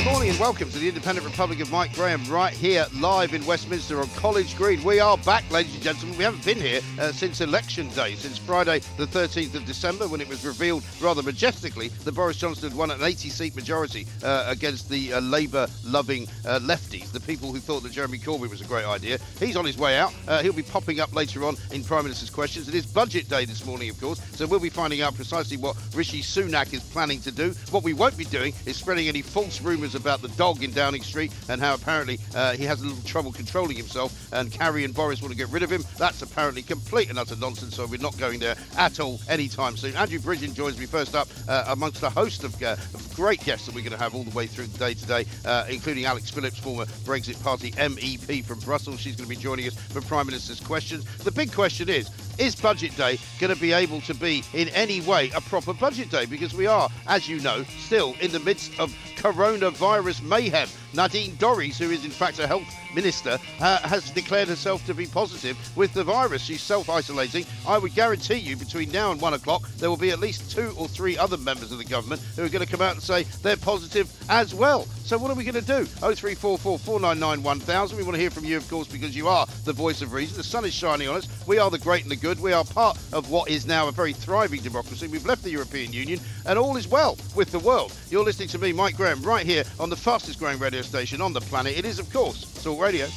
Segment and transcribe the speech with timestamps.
[0.00, 3.44] Good morning and welcome to the Independent Republic of Mike Graham right here live in
[3.44, 4.82] Westminster on College Green.
[4.82, 6.16] We are back, ladies and gentlemen.
[6.16, 10.22] We haven't been here uh, since election day, since Friday the 13th of December when
[10.22, 14.46] it was revealed rather majestically that Boris Johnson had won an 80 seat majority uh,
[14.48, 18.62] against the uh, Labour loving uh, lefties, the people who thought that Jeremy Corbyn was
[18.62, 19.18] a great idea.
[19.38, 20.14] He's on his way out.
[20.26, 22.68] Uh, he'll be popping up later on in Prime Minister's questions.
[22.70, 25.76] It is budget day this morning, of course, so we'll be finding out precisely what
[25.94, 27.54] Rishi Sunak is planning to do.
[27.70, 31.02] What we won't be doing is spreading any false rumours about the dog in Downing
[31.02, 34.94] Street and how apparently uh, he has a little trouble controlling himself and Carrie and
[34.94, 35.84] Boris want to get rid of him.
[35.98, 39.96] That's apparently complete and utter nonsense, so we're not going there at all anytime soon.
[39.96, 43.66] Andrew Bridgen joins me first up uh, amongst a host of, uh, of great guests
[43.66, 46.30] that we're going to have all the way through the day today, uh, including Alex
[46.30, 49.00] Phillips, former Brexit Party MEP from Brussels.
[49.00, 51.04] She's going to be joining us for Prime Minister's questions.
[51.18, 52.10] The big question is,
[52.40, 56.10] is Budget Day going to be able to be in any way a proper Budget
[56.10, 56.24] Day?
[56.24, 60.68] Because we are, as you know, still in the midst of coronavirus mayhem.
[60.94, 65.06] Nadine Dorries, who is in fact a health minister, uh, has declared herself to be
[65.06, 66.42] positive with the virus.
[66.42, 67.44] She's self isolating.
[67.66, 70.74] I would guarantee you between now and one o'clock, there will be at least two
[70.76, 73.24] or three other members of the government who are going to come out and say
[73.42, 74.86] they're positive as well.
[75.04, 75.84] So, what are we going to do?
[75.86, 77.96] 0344 499 1000.
[77.96, 80.36] We want to hear from you, of course, because you are the voice of reason.
[80.36, 81.28] The sun is shining on us.
[81.46, 82.40] We are the great and the good.
[82.40, 85.08] We are part of what is now a very thriving democracy.
[85.08, 87.92] We've left the European Union, and all is well with the world.
[88.08, 91.32] You're listening to me, Mike Graham, right here on the fastest growing radio station on
[91.32, 91.76] the planet.
[91.76, 93.08] It is, of course, Talk Radio.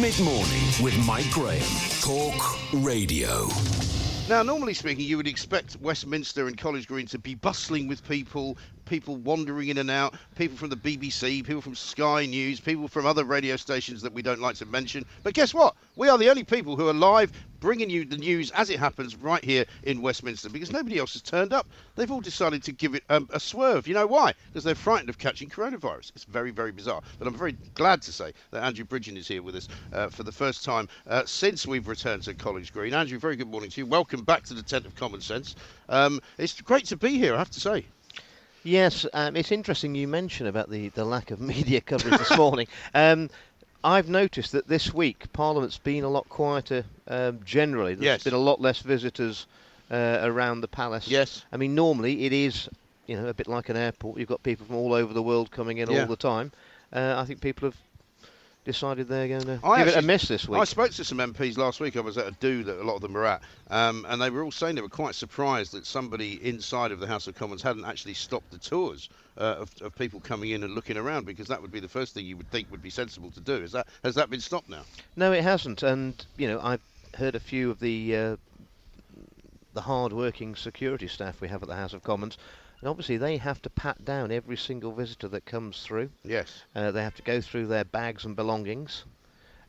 [0.00, 1.60] Mid morning with Mike Graham.
[2.00, 3.48] Talk Radio.
[4.28, 8.56] Now, normally speaking, you would expect Westminster and College Green to be bustling with people,
[8.88, 13.06] people wandering in and out, people from the BBC, people from Sky News, people from
[13.06, 15.04] other radio stations that we don't like to mention.
[15.22, 15.76] But guess what?
[15.96, 19.16] We are the only people who are live bringing you the news as it happens
[19.16, 21.66] right here in Westminster because nobody else has turned up.
[21.96, 23.86] They've all decided to give it um, a swerve.
[23.88, 24.32] You know why?
[24.46, 26.12] Because they're frightened of catching coronavirus.
[26.14, 27.02] It's very, very bizarre.
[27.18, 30.22] But I'm very glad to say that Andrew Bridgen is here with us uh, for
[30.22, 32.94] the first time uh, since we've returned to College Green.
[32.94, 33.86] Andrew, very good morning to you.
[33.86, 35.56] Welcome back to the tent of common sense.
[35.88, 37.84] Um, it's great to be here, I have to say.
[38.68, 42.66] Yes, um, it's interesting you mention about the, the lack of media coverage this morning.
[42.94, 43.30] Um,
[43.82, 47.94] I've noticed that this week Parliament's been a lot quieter um, generally.
[47.94, 48.24] There's Yes.
[48.24, 49.46] been a lot less visitors
[49.90, 51.08] uh, around the palace.
[51.08, 51.46] Yes.
[51.50, 52.68] I mean, normally it is,
[53.06, 54.18] you know, a bit like an airport.
[54.18, 56.02] You've got people from all over the world coming in Yeah.
[56.02, 56.52] all the time.
[56.92, 57.76] Uh, I think people have
[58.68, 60.60] decided they're going to I give it a miss this week.
[60.60, 61.96] I spoke to some MPs last week.
[61.96, 63.40] I was at a do that a lot of them were at,
[63.70, 67.06] um, and they were all saying they were quite surprised that somebody inside of the
[67.06, 69.08] House of Commons hadn't actually stopped the tours
[69.38, 72.12] uh, of, of people coming in and looking around, because that would be the first
[72.12, 73.54] thing you would think would be sensible to do.
[73.54, 74.82] Is that has that been stopped now?
[75.16, 75.82] No, it hasn't.
[75.82, 76.82] And you know, I've
[77.16, 78.36] heard a few of the uh,
[79.72, 82.36] the hard-working security staff we have at the House of Commons,
[82.80, 86.10] and obviously they have to pat down every single visitor that comes through.
[86.24, 86.62] Yes.
[86.74, 89.04] Uh, they have to go through their bags and belongings.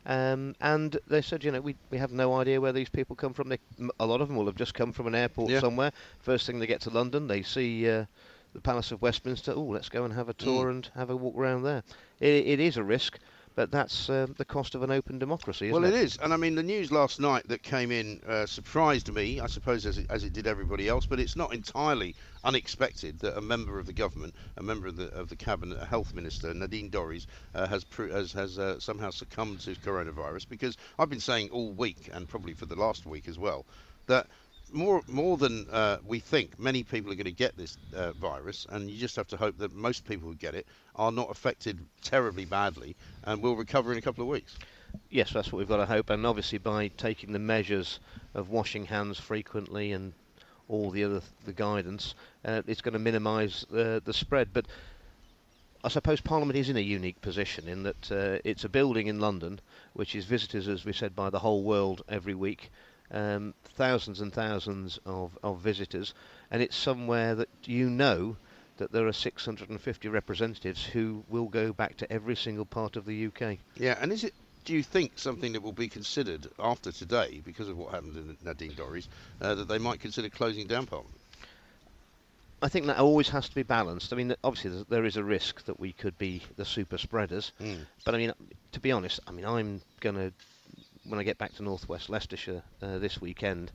[0.06, 3.34] Um, and they said, you know, we, we have no idea where these people come
[3.34, 3.48] from.
[3.48, 3.58] They,
[3.98, 5.60] a lot of them will have just come from an airport Yeah.
[5.60, 5.92] somewhere.
[6.20, 8.06] First thing they get to London, they see uh,
[8.54, 9.52] the Palace of Westminster.
[9.54, 10.70] Oh, let's go and have a tour Mm.
[10.70, 11.82] and have a walk around there.
[12.18, 13.18] It, it is a risk,
[13.54, 15.94] but that's uh, the cost of an open democracy, isn't Well, it?
[15.94, 19.40] it is, and I mean the news last night that came in uh, surprised me,
[19.40, 21.06] I suppose, as it, as it did everybody else.
[21.06, 25.08] But it's not entirely unexpected that a member of the government, a member of the
[25.12, 29.10] of the cabinet, a health minister, Nadine Dorries, uh, has pro- has, has uh, somehow
[29.10, 30.48] succumbed to coronavirus.
[30.48, 33.66] Because I've been saying all week, and probably for the last week as well,
[34.06, 34.26] that
[34.72, 38.66] more more than uh, we think, many people are going to get this uh, virus,
[38.70, 40.66] and you just have to hope that most people who get it
[40.96, 44.56] are not affected terribly badly and will recover in a couple of weeks.
[45.08, 46.10] Yes, that's what we've got to hope.
[46.10, 48.00] And obviously, by taking the measures
[48.34, 50.12] of washing hands frequently and
[50.68, 52.14] all the other the guidance,
[52.44, 54.52] uh, it's going to minimise uh, the spread.
[54.52, 54.66] But
[55.82, 59.18] I suppose Parliament is in a unique position in that uh, it's a building in
[59.18, 59.60] London
[59.94, 62.70] which is visited, as we said, by the whole world every week.
[63.12, 66.14] Um, thousands and thousands of, of visitors,
[66.50, 68.36] and it's somewhere that you know
[68.76, 73.26] that there are 650 representatives who will go back to every single part of the
[73.26, 73.58] UK.
[73.76, 74.32] Yeah, and is it?
[74.64, 78.36] Do you think something that will be considered after today, because of what happened in
[78.44, 79.08] Nadine Dorries,
[79.40, 81.16] uh, that they might consider closing down Parliament?
[82.62, 84.12] I think that always has to be balanced.
[84.12, 87.86] I mean, obviously there's- a risk that we could be the super spreaders, Mm.
[88.04, 88.32] but I mean,
[88.72, 90.32] to be honest, I mean, I'm gonna
[91.04, 93.72] when I get back to Northwest Leicestershire uh, this weekend.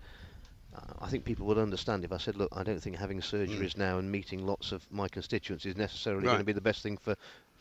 [0.75, 3.77] Uh, I think people would understand if I said, look, I don't think having surgeries
[3.77, 6.98] now and meeting lots of my constituents is necessarily going to be the best thing
[6.98, 7.16] for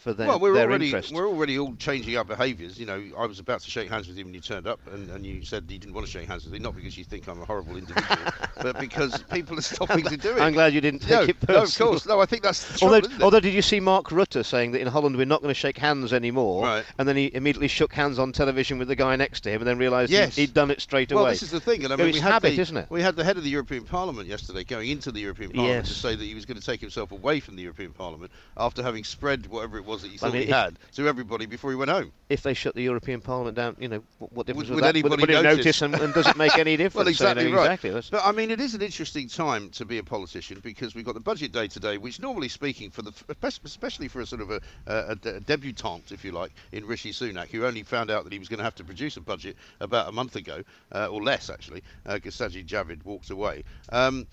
[0.05, 1.15] for their, well, we're their already interest.
[1.15, 2.79] we're already all changing our behaviours.
[2.79, 5.09] You know, I was about to shake hands with you when you turned up, and,
[5.09, 7.27] and you said you didn't want to shake hands with me, not because you think
[7.27, 8.19] I'm a horrible individual,
[8.63, 10.41] but because people are stopping to do it.
[10.43, 12.21] I'm glad you didn't take no, it no, of course, no.
[12.21, 14.89] I think that's the trouble, Although, although, did you see Mark Rutte saying that in
[14.89, 16.65] Holland we're not going to shake hands anymore?
[16.65, 16.85] Right.
[16.99, 19.67] And then he immediately shook hands on television with the guy next to him, and
[19.67, 20.37] then realised Yes.
[20.37, 21.23] he, had done it straight away.
[21.23, 22.91] Well, this is the thing, and I mean, it's we had habit, the, isn't it?
[22.91, 25.89] We had the head of the European Parliament yesterday going into the European Parliament Yes.
[25.89, 28.83] to say that he was going to take himself away from the European Parliament after
[28.83, 31.71] having spread whatever it was that he I mean, he if- had to everybody before
[31.71, 32.13] he went home.
[32.29, 34.85] if they shut the European Parliament down, you know, what, what difference Would- would, would
[34.85, 34.97] that?
[34.97, 35.57] anybody would it notice?
[35.59, 37.07] notice, and, and does it make any difference?
[37.21, 37.95] Well, So, you know, exactly right.
[38.01, 38.19] Exactly.
[38.19, 41.15] But I mean, it is an interesting time to be a politician because we've got
[41.15, 43.13] the budget day today, which normally speaking, for the
[43.43, 47.49] especially for a sort of a, a, a debutante, if you like, in Rishi Sunak,
[47.49, 50.09] who only found out that he was going to have to produce a budget about
[50.09, 50.63] a month ago,
[50.93, 53.65] uh, or less actually, because Sajid Javid walked away.
[53.91, 54.27] Um,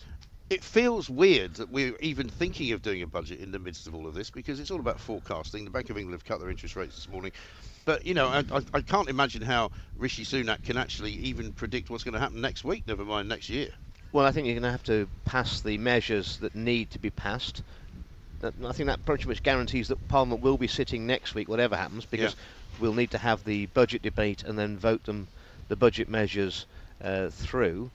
[0.52, 3.96] it feels weird that we're even thinking of doing a budget in the midst of
[3.96, 5.64] all of this because it's all about forecasting.
[5.64, 7.32] The Bank of England have cut their interest rates this morning.
[7.86, 8.44] But, you know, I,
[8.74, 12.66] I, can't imagine how Rishi Sunak can actually even predict what's going to happen next
[12.66, 13.70] week, never mind next year.
[14.12, 17.10] Well, I think you're going to have to pass the measures that need to be
[17.10, 17.64] passed.
[18.44, 22.06] I think that pretty much guarantees that Parliament will be sitting next week, whatever happens,
[22.06, 22.36] because
[22.80, 25.28] we'll need to have the budget debate and then vote them,
[25.70, 26.66] the budget measures
[27.02, 27.90] uh, through.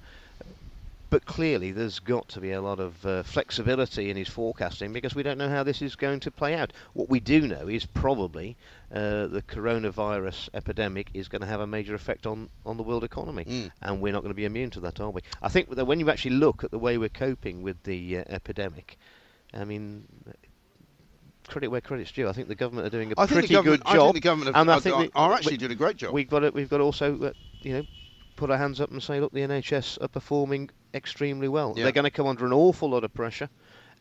[1.08, 5.14] But clearly, there's got to be a lot of uh, flexibility in his forecasting because
[5.14, 6.72] we don't know how this is going to play out.
[6.94, 8.56] What we do know is probably
[8.92, 13.04] uh, the coronavirus epidemic is going to have a major effect on, on the world
[13.04, 13.70] economy, Mm.
[13.82, 15.20] and we're not going to be immune to that, are we?
[15.42, 18.24] I think that when you actually look at the way we're coping with the uh,
[18.28, 18.98] epidemic,
[19.54, 20.06] I mean,
[21.46, 22.28] credit where credit's due.
[22.28, 23.86] I think the government are doing a I pretty good job.
[23.86, 25.76] I think the government have, and I are, think are, are we- actually doing a
[25.76, 26.12] great job.
[26.12, 27.32] We've got to, we've got to also, uh,
[27.62, 27.86] you know,
[28.34, 31.75] put our hands up and say, look, the NHS are performing extremely well.
[31.76, 31.84] Yeah.
[31.84, 33.48] They're going to come under an awful lot of pressure,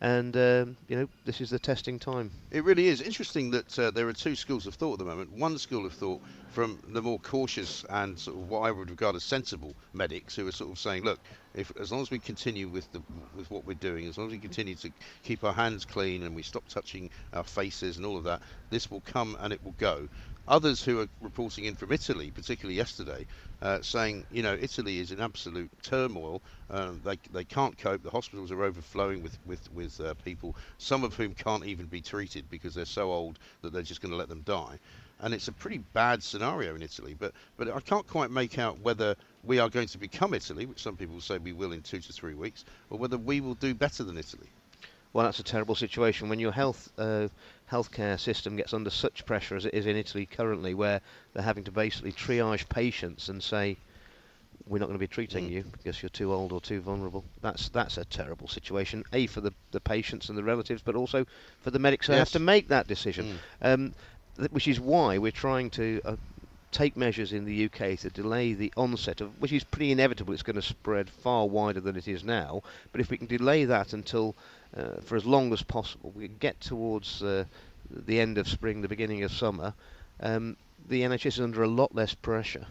[0.02, 2.32] and um, you know, this is the testing time.
[2.52, 5.32] It really is interesting that uh, there are two schools of thought at the moment.
[5.32, 9.16] One school of thought from the more cautious and sort of what I would regard
[9.16, 11.20] as sensible medics, who are sort of saying, look,
[11.54, 13.02] if as long as we continue with the
[13.36, 14.92] with what we're doing, as long as we continue to
[15.24, 18.90] keep our hands clean and we stop touching our faces and all of that, this
[18.90, 20.08] will come and it will go.
[20.48, 23.26] Others who are reporting in from Italy, particularly yesterday,
[23.62, 26.42] uh, saying, you know, Italy is in absolute turmoil.
[26.70, 28.04] Um, they, they can't cope.
[28.04, 32.02] The hospitals are overflowing with with with uh, people, some of whom can't even be
[32.02, 34.78] treated because they're so old that they're just going to let them die.
[35.22, 37.16] And it's a pretty bad scenario in Italy.
[37.18, 40.82] But but I can't quite make out whether we are going to become Italy, which
[40.82, 43.74] some people say we will in two to three weeks, or whether we will do
[43.74, 44.48] better than Italy.
[45.14, 47.30] Well, that's a terrible situation when your health uh,
[47.72, 51.02] healthcare system gets under such pressure as it is in Italy currently, where
[51.34, 53.78] they're having to basically triage patients and say,
[54.68, 55.52] "We're not going to be treating Mm.
[55.52, 59.04] you because you're too old or too vulnerable." That's that's a terrible situation.
[59.14, 61.26] A for the the patients and the relatives, but also
[61.62, 63.40] for the medics who have to make that decision.
[63.62, 63.74] Mm.
[63.74, 63.94] Um,
[64.38, 66.02] th- which is why we're trying to.
[66.06, 66.16] Uh,
[66.72, 70.34] Take measures in the UK to delay the onset of, which is pretty inevitable.
[70.34, 72.64] It's going to spread far wider than it is now.
[72.92, 74.36] But if we can delay that until
[74.76, 77.46] uh, for as long as possible, we get towards uh,
[77.90, 79.74] the end of spring, the beginning of summer,
[80.20, 80.58] um,
[80.88, 82.68] the NHS is under a lot less pressure,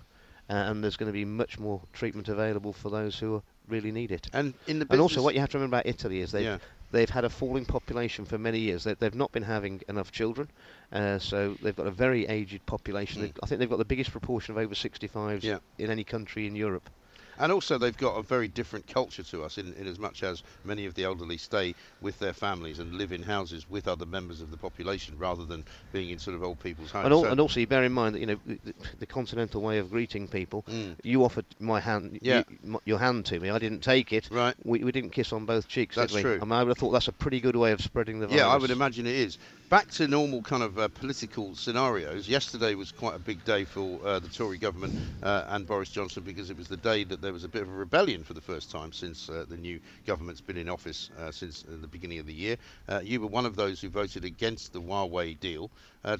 [0.50, 4.12] uh, and there's going to be much more treatment available for those who really need
[4.12, 4.28] it.
[4.32, 6.58] And in the And also, what you have to remember about Italy is they've Yeah.
[6.92, 8.84] they've had a falling population for many years.
[8.84, 10.48] They, they've not been having enough children,
[10.92, 13.22] uh, so they've got a very aged population.
[13.22, 13.32] Mm.
[13.42, 15.58] I think they've got the biggest proportion of over 65s Yeah.
[15.78, 16.88] in any country in Europe.
[17.38, 20.42] And also, they've got a very different culture to us, in, in as much as
[20.64, 24.40] many of the elderly stay with their families and live in houses with other members
[24.40, 27.04] of the population, rather than being in sort of old people's homes.
[27.04, 28.58] And, al- So- and also, you bear in mind that you know the,
[28.98, 30.64] the- continental way of greeting people.
[30.68, 30.96] Mm.
[31.04, 32.42] You offered my hand, Yeah.
[32.62, 33.50] you, your hand to me.
[33.50, 34.28] I didn't take it.
[34.30, 34.54] Right.
[34.64, 36.22] We, we didn't kiss on both cheeks, That's did we?
[36.22, 36.38] true.
[36.40, 38.40] I, mean, I would have thought that's a pretty good way of spreading the virus.
[38.40, 39.38] Yeah, I would imagine it is.
[39.70, 42.28] Back to normal kind of uh, political scenarios.
[42.28, 46.22] Yesterday was quite a big day for uh, the Tory government uh, and Boris Johnson
[46.22, 48.42] because it was the day that there was a bit of a rebellion for the
[48.42, 52.18] first time since uh, the new government's been in office uh, since uh, the beginning
[52.18, 52.56] of the year.
[53.02, 55.70] You were one of those who voted against the Huawei deal.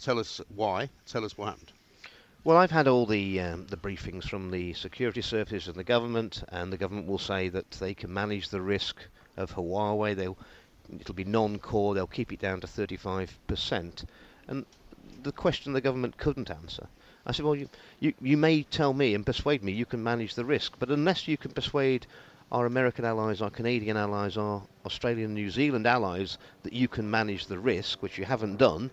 [0.01, 0.89] Tell us why.
[1.07, 1.73] Tell us what happened.
[2.45, 6.43] Well, I've had all the um, the briefings from the security services and the government,
[6.49, 8.97] and the government will say that they can manage the risk
[9.37, 10.17] of Huawei.
[10.17, 10.39] They'll
[11.01, 11.95] it'll be non-core.
[11.95, 14.05] They'll keep it down to 35%.
[14.49, 14.67] And
[15.23, 16.87] the question the government couldn't answer.
[17.27, 17.69] I said, well, you,
[18.01, 21.27] you you may tell me and persuade me you can manage the risk, but unless
[21.27, 22.07] you can persuade
[22.53, 27.47] our American allies, our Canadian allies, our Australian, New Zealand allies that you can manage
[27.47, 28.91] the risk, which you haven't done,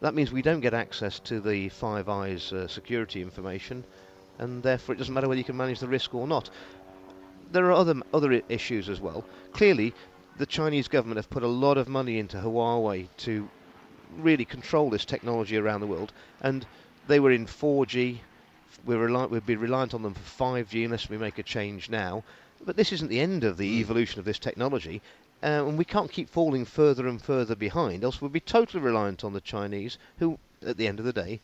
[0.00, 3.84] that means we don't get access to the Five Eyes uh, security information,
[4.38, 6.50] and therefore it doesn't matter whether you can manage the risk or not.
[7.52, 9.24] There are other other issues as well.
[9.52, 9.94] Clearly,
[10.40, 13.46] the Chinese government have put a lot of money into Huawei to
[14.16, 16.14] really control this technology around the world.
[16.40, 16.64] And
[17.06, 18.20] they were in 4G.
[18.86, 22.24] We're reli- we'd be reliant on them for 5G unless we make a change now.
[22.64, 23.80] But this isn't the end of the Mm.
[23.80, 25.02] evolution of this technology.
[25.42, 29.22] Uh, and we can't keep falling further and further behind, else we'll be totally reliant
[29.22, 31.40] on the Chinese, who, at the end of the day,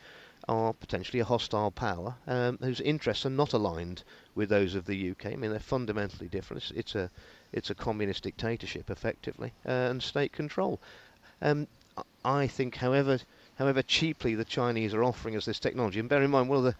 [0.48, 4.04] are potentially a hostile power um, whose interests are not aligned
[4.36, 5.26] with those of the UK.
[5.32, 6.62] I mean, they're fundamentally different.
[6.62, 7.10] It's, it's a
[7.52, 10.78] it's a communist dictatorship, effectively, uh, and state control.
[11.42, 11.66] Um,
[11.96, 12.02] I-
[12.42, 13.18] I think, however
[13.58, 16.64] however cheaply the Chinese are offering us this technology, and bear in mind one of
[16.64, 16.74] the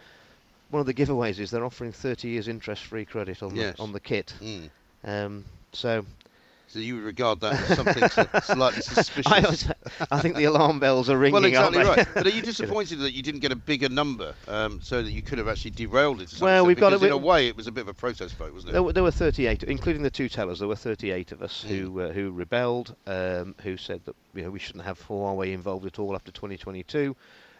[0.70, 3.76] one of the giveaways is they're offering 30 years interest-free credit on Yes.
[3.76, 4.34] the on the kit.
[4.40, 4.70] Mm.
[5.04, 6.04] Um, so
[6.68, 8.08] So you would regard that as something
[8.42, 9.68] slightly suspicious.
[9.70, 11.34] I, I think the alarm bells are ringing.
[11.34, 12.06] well, exactly right.
[12.12, 15.22] But are you disappointed that you didn't get a bigger number, um, so that you
[15.22, 16.34] could have actually derailed it?
[16.40, 18.34] Well, we've got because a in a way, it was a bit of a protest
[18.36, 18.72] vote, wasn't it?
[18.72, 20.58] There were, there were 38, including the two tellers.
[20.58, 21.68] There were 38 of us Mm.
[21.68, 25.86] who uh, who rebelled, um, who said that you know we shouldn't have Huawei involved
[25.86, 27.14] at all after 2022,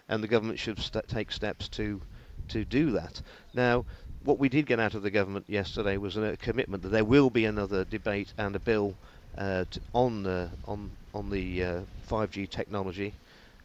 [0.09, 2.03] and the government should st- take steps to
[2.49, 3.23] to do that.
[3.55, 3.85] Now,
[4.27, 7.31] what we did get out of the government yesterday was a commitment that there will
[7.31, 8.99] be another debate and a bill
[9.39, 11.81] uh, t- on the on on the uh,
[12.11, 13.15] 5G technology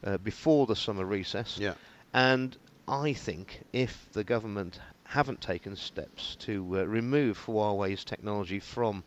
[0.04, 1.58] uh, before the summer recess.
[1.60, 1.74] Yeah.
[2.14, 2.56] And
[2.88, 9.04] I think if the government haven't taken steps to uh, remove Huawei's technology from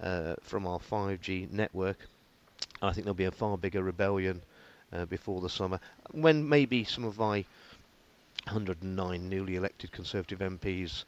[0.00, 2.08] uh, from our 5G network,
[2.82, 4.42] I think there'll be a far bigger rebellion
[4.92, 5.80] uh, before the summer,
[6.12, 7.44] when maybe some of my
[8.46, 11.04] 109 newly elected Conservative MPs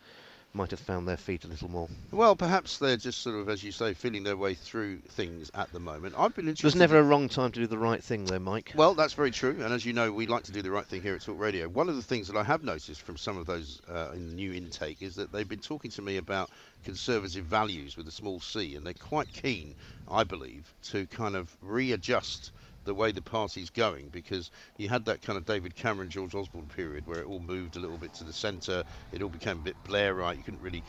[0.56, 1.88] might have found their feet a little more.
[2.10, 5.70] Well, perhaps they're just sort of, as you say, feeling their way through things at
[5.70, 6.14] the moment.
[6.16, 6.64] I've been interested.
[6.64, 8.72] There's never a wrong time to do the right thing, though, Mike.
[8.74, 11.02] Well, that's very true, and as you know, we like to do the right thing
[11.02, 11.68] here at Talk Radio.
[11.68, 14.34] One of the things that I have noticed from some of those uh, in the
[14.34, 16.50] new intake is that they've been talking to me about
[16.84, 19.74] conservative values with a small c, and they're quite keen,
[20.08, 22.50] I believe, to kind of readjust
[22.86, 26.66] the way the party's going because you had that kind of David Cameron, George Osborne
[26.66, 29.62] period where it all moved a little bit to the centre, it all became a
[29.62, 30.82] bit Blairite, you couldn't really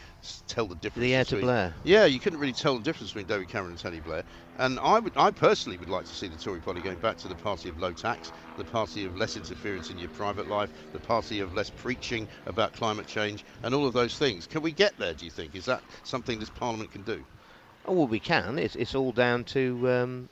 [0.48, 1.04] tell the difference.
[1.04, 1.74] the heir to between- Blair.
[1.84, 4.24] yeah, you couldn't really tell the difference between David Cameron and Tony Blair.
[4.60, 7.28] And I would, I personally would like to see the Tory party going back to
[7.28, 11.00] the party of low tax, the party of less interference in your private life, the
[11.00, 14.48] party of less preaching about climate change, and all of those things.
[14.48, 15.14] Can we get there?
[15.14, 15.56] Do you think?
[15.56, 17.24] Is that something this Parliament can do?
[17.86, 18.58] Oh, well, we can.
[18.60, 20.30] It's, it's all down to um,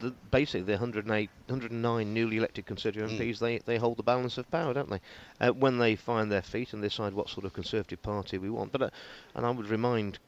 [0.00, 3.18] the, basically the 108, 109 newly elected Conservative Mm.
[3.18, 3.38] MPs.
[3.38, 5.00] They, they hold the balance of power, don't they?
[5.40, 8.72] Uh, when they find their feet and decide what sort of Conservative Party we want.
[8.72, 8.90] But uh,
[9.34, 10.18] and I would remind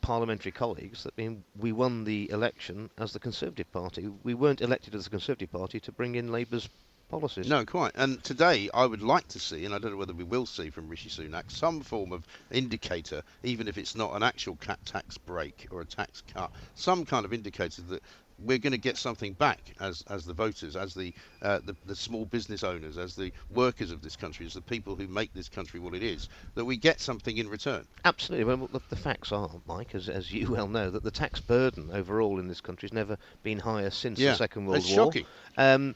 [0.00, 4.08] parliamentary colleagues that mean, we won the election as the Conservative Party.
[4.22, 6.68] We weren't elected as the Conservative Party to bring in Labour's
[7.08, 7.48] policies.
[7.48, 7.92] No, quite.
[7.94, 10.70] And today, I would like to see, and I don't know whether we will see
[10.70, 15.68] from Rishi Sunak, some form of indicator, even if it's not an actual tax break
[15.70, 18.02] or a tax cut, some kind of indicator that
[18.38, 21.12] we're going to get something back as as the voters, as the,
[21.42, 24.96] uh, the the small business owners, as the workers of this country, as the people
[24.96, 27.86] who make this country what it is, that we get something in return.
[28.04, 28.44] Absolutely.
[28.44, 31.90] Well, the, the facts are, Mike, as, as you well know, that the tax burden
[31.92, 35.06] overall in this country has never been higher since yeah, the Second World it's War.
[35.06, 35.26] shocking.
[35.56, 35.94] Um,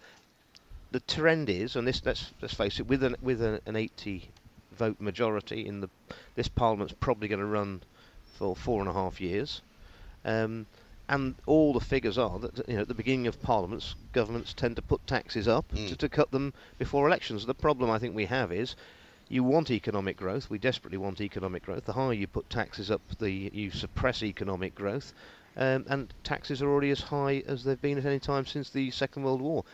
[0.91, 4.31] the trend is, and this let's let's face it, with an with an, an 80
[4.73, 5.91] vote majority in the
[6.35, 7.83] this Parliament's probably going to run
[8.39, 9.61] for four and a half years,
[10.25, 10.67] um,
[11.09, 14.77] and all the figures are that you know at the beginning of parliaments, governments tend
[14.77, 15.89] to put taxes up Mm.
[15.89, 17.47] to, to cut them before elections.
[17.47, 18.77] The problem I think we have is.
[19.31, 20.49] You want economic growth.
[20.49, 21.85] We desperately want economic growth.
[21.85, 25.13] The higher you put taxes up, the you suppress economic growth,
[25.55, 28.91] um, and taxes are already as high as they've been at any time since the
[28.91, 29.65] Second World War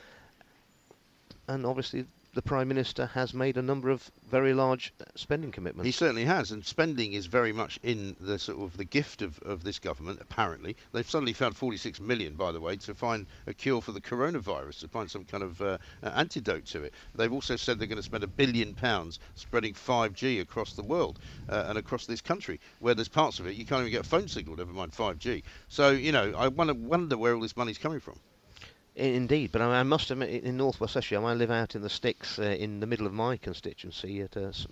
[1.48, 5.86] and obviously the Prime Minister has made a number of very large uh, spending commitments.
[5.86, 9.38] He certainly has, and spending is very much in the sort of the gift of,
[9.40, 10.18] of this government.
[10.20, 14.00] Apparently, they've suddenly found 46 million, by the way, to find a cure for the
[14.00, 16.94] coronavirus, to find some kind of uh, antidote to it.
[17.14, 21.20] They've also said they're going to spend a billion pounds spreading 5G across the world
[21.48, 24.08] uh, and across this country, where there's parts of it you can't even get a
[24.08, 25.42] phone signal, never mind 5G.
[25.68, 28.18] So you know, I wonder, wonder where all this money's coming from.
[28.96, 31.90] Indeed, but I, I must admit, in North West Leicestershire, I live out in the
[31.90, 34.68] sticks, uh, in the middle of my constituency, at a s-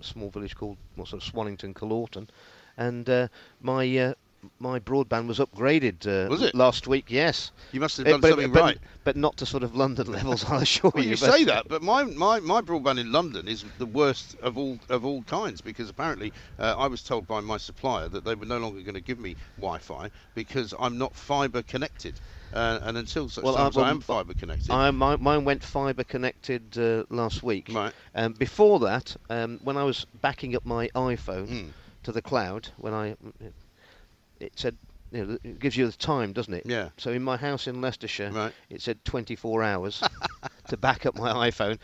[0.00, 2.30] small village called well, sort of Swannington, Coleorton,
[2.78, 3.28] and uh,
[3.60, 4.14] my uh,
[4.60, 6.54] my broadband was upgraded uh, Was it?
[6.54, 7.06] last week.
[7.08, 8.78] Yes, You must have Uh, done but, something but, right.
[9.04, 10.44] but not to sort of London levels.
[10.44, 11.10] I'll assure Well, you.
[11.10, 14.78] you say that, but my, my, my broadband in London is the worst of all
[14.88, 18.46] of all kinds because apparently uh, I was told by my supplier that they were
[18.46, 22.20] no longer going to give me Wi-Fi because I'm not fibre connected,
[22.52, 24.72] uh, and until such Well, time I- as I well, am fibre connected.
[24.72, 27.70] I, my, mine went fibre connected uh, last week.
[27.72, 27.92] Right.
[28.14, 31.72] Um, before that, um, when I was backing up my iPhone Mm.
[32.04, 33.16] to the cloud, when I
[34.40, 34.76] it said
[35.12, 36.64] you know, it gives you the time, doesn't it?
[36.66, 36.90] Yeah.
[36.98, 38.52] So in my house in Leicestershire, Right.
[38.68, 40.02] it said 24 hours
[40.68, 41.78] to back up my iPhone.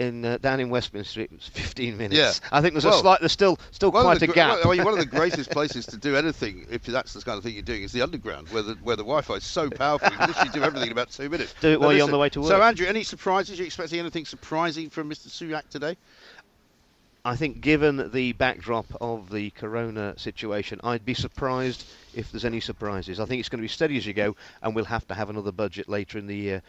[0.00, 2.18] In uh, down in Westminster, it was 15 minutes.
[2.18, 2.48] Yeah.
[2.50, 4.64] I think there's Well, a slight, there's still still quite the a gap.
[4.64, 7.36] well, I mean, one of the greatest places to do anything, if that's the kind
[7.36, 10.08] of thing you're doing, is the underground, where the where the Wi-Fi is so powerful,
[10.10, 11.54] you can literally do everything in about two minutes.
[11.60, 12.48] Do it Now while you're on the way to work.
[12.48, 12.62] So.
[12.62, 13.58] Andrew, any surprises?
[13.58, 15.28] You expecting anything surprising from Mr.
[15.28, 15.98] Sunak today?
[17.22, 22.60] I think, given the backdrop of the corona situation, I'd be surprised if there's any
[22.60, 23.20] surprises.
[23.20, 25.28] I think it's going to be steady as you go, and we'll have to have
[25.28, 26.62] another budget later in the year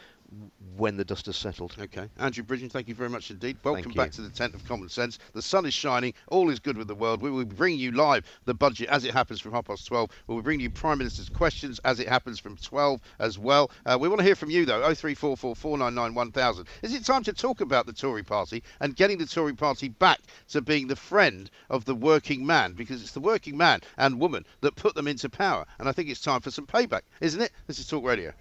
[0.78, 1.76] when the dust has settled.
[1.80, 2.08] Okay.
[2.18, 3.58] Andrew Bridgen, thank you very much indeed.
[3.64, 5.20] Welcome back to the tent of common sense.
[5.34, 6.14] The sun is shining.
[6.30, 7.22] All is good with the world.
[7.22, 10.10] We will bring you live the budget as it happens from half past 12.
[10.28, 13.72] We'll bring you Prime Minister's questions as it happens from 12 as well.
[13.86, 14.82] Uh, we want to hear from you, though.
[14.82, 16.68] 0344 499 1000.
[16.82, 20.22] Is it time to talk about the Tory party and getting the Tory party back
[20.50, 22.74] to being the friend of the working man?
[22.74, 25.66] Because it's the working man and woman that put them into power.
[25.80, 27.52] And I think it's time for some payback, isn't it?
[27.68, 28.32] This is Talk Radio.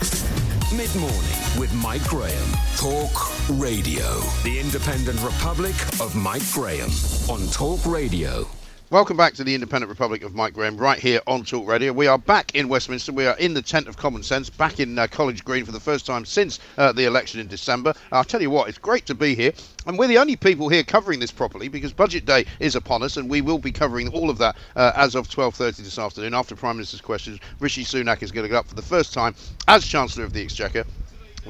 [0.76, 1.18] Mid morning
[1.58, 2.48] with Mike Graham.
[2.76, 3.10] Talk
[3.58, 4.20] Radio.
[4.44, 6.90] The Independent Republic of Mike Graham
[7.28, 8.46] on Talk Radio.
[8.90, 11.92] Welcome back to the Independent Republic of Mike Graham, right here on Talk Radio.
[11.92, 13.12] We are back in Westminster.
[13.12, 15.78] We are in the tent of common sense, back in uh, College Green for the
[15.78, 17.94] first time since uh, the election in December.
[18.10, 19.52] I'll tell you what, it's great to be here,
[19.86, 23.16] and we're the only people here covering this properly because Budget Day is upon us,
[23.16, 26.34] and we will be covering all of that uh, as of 12:30 this afternoon.
[26.34, 29.36] After Prime Minister's questions, Rishi Sunak is going to get up for the first time
[29.68, 30.84] as Chancellor of the Exchequer.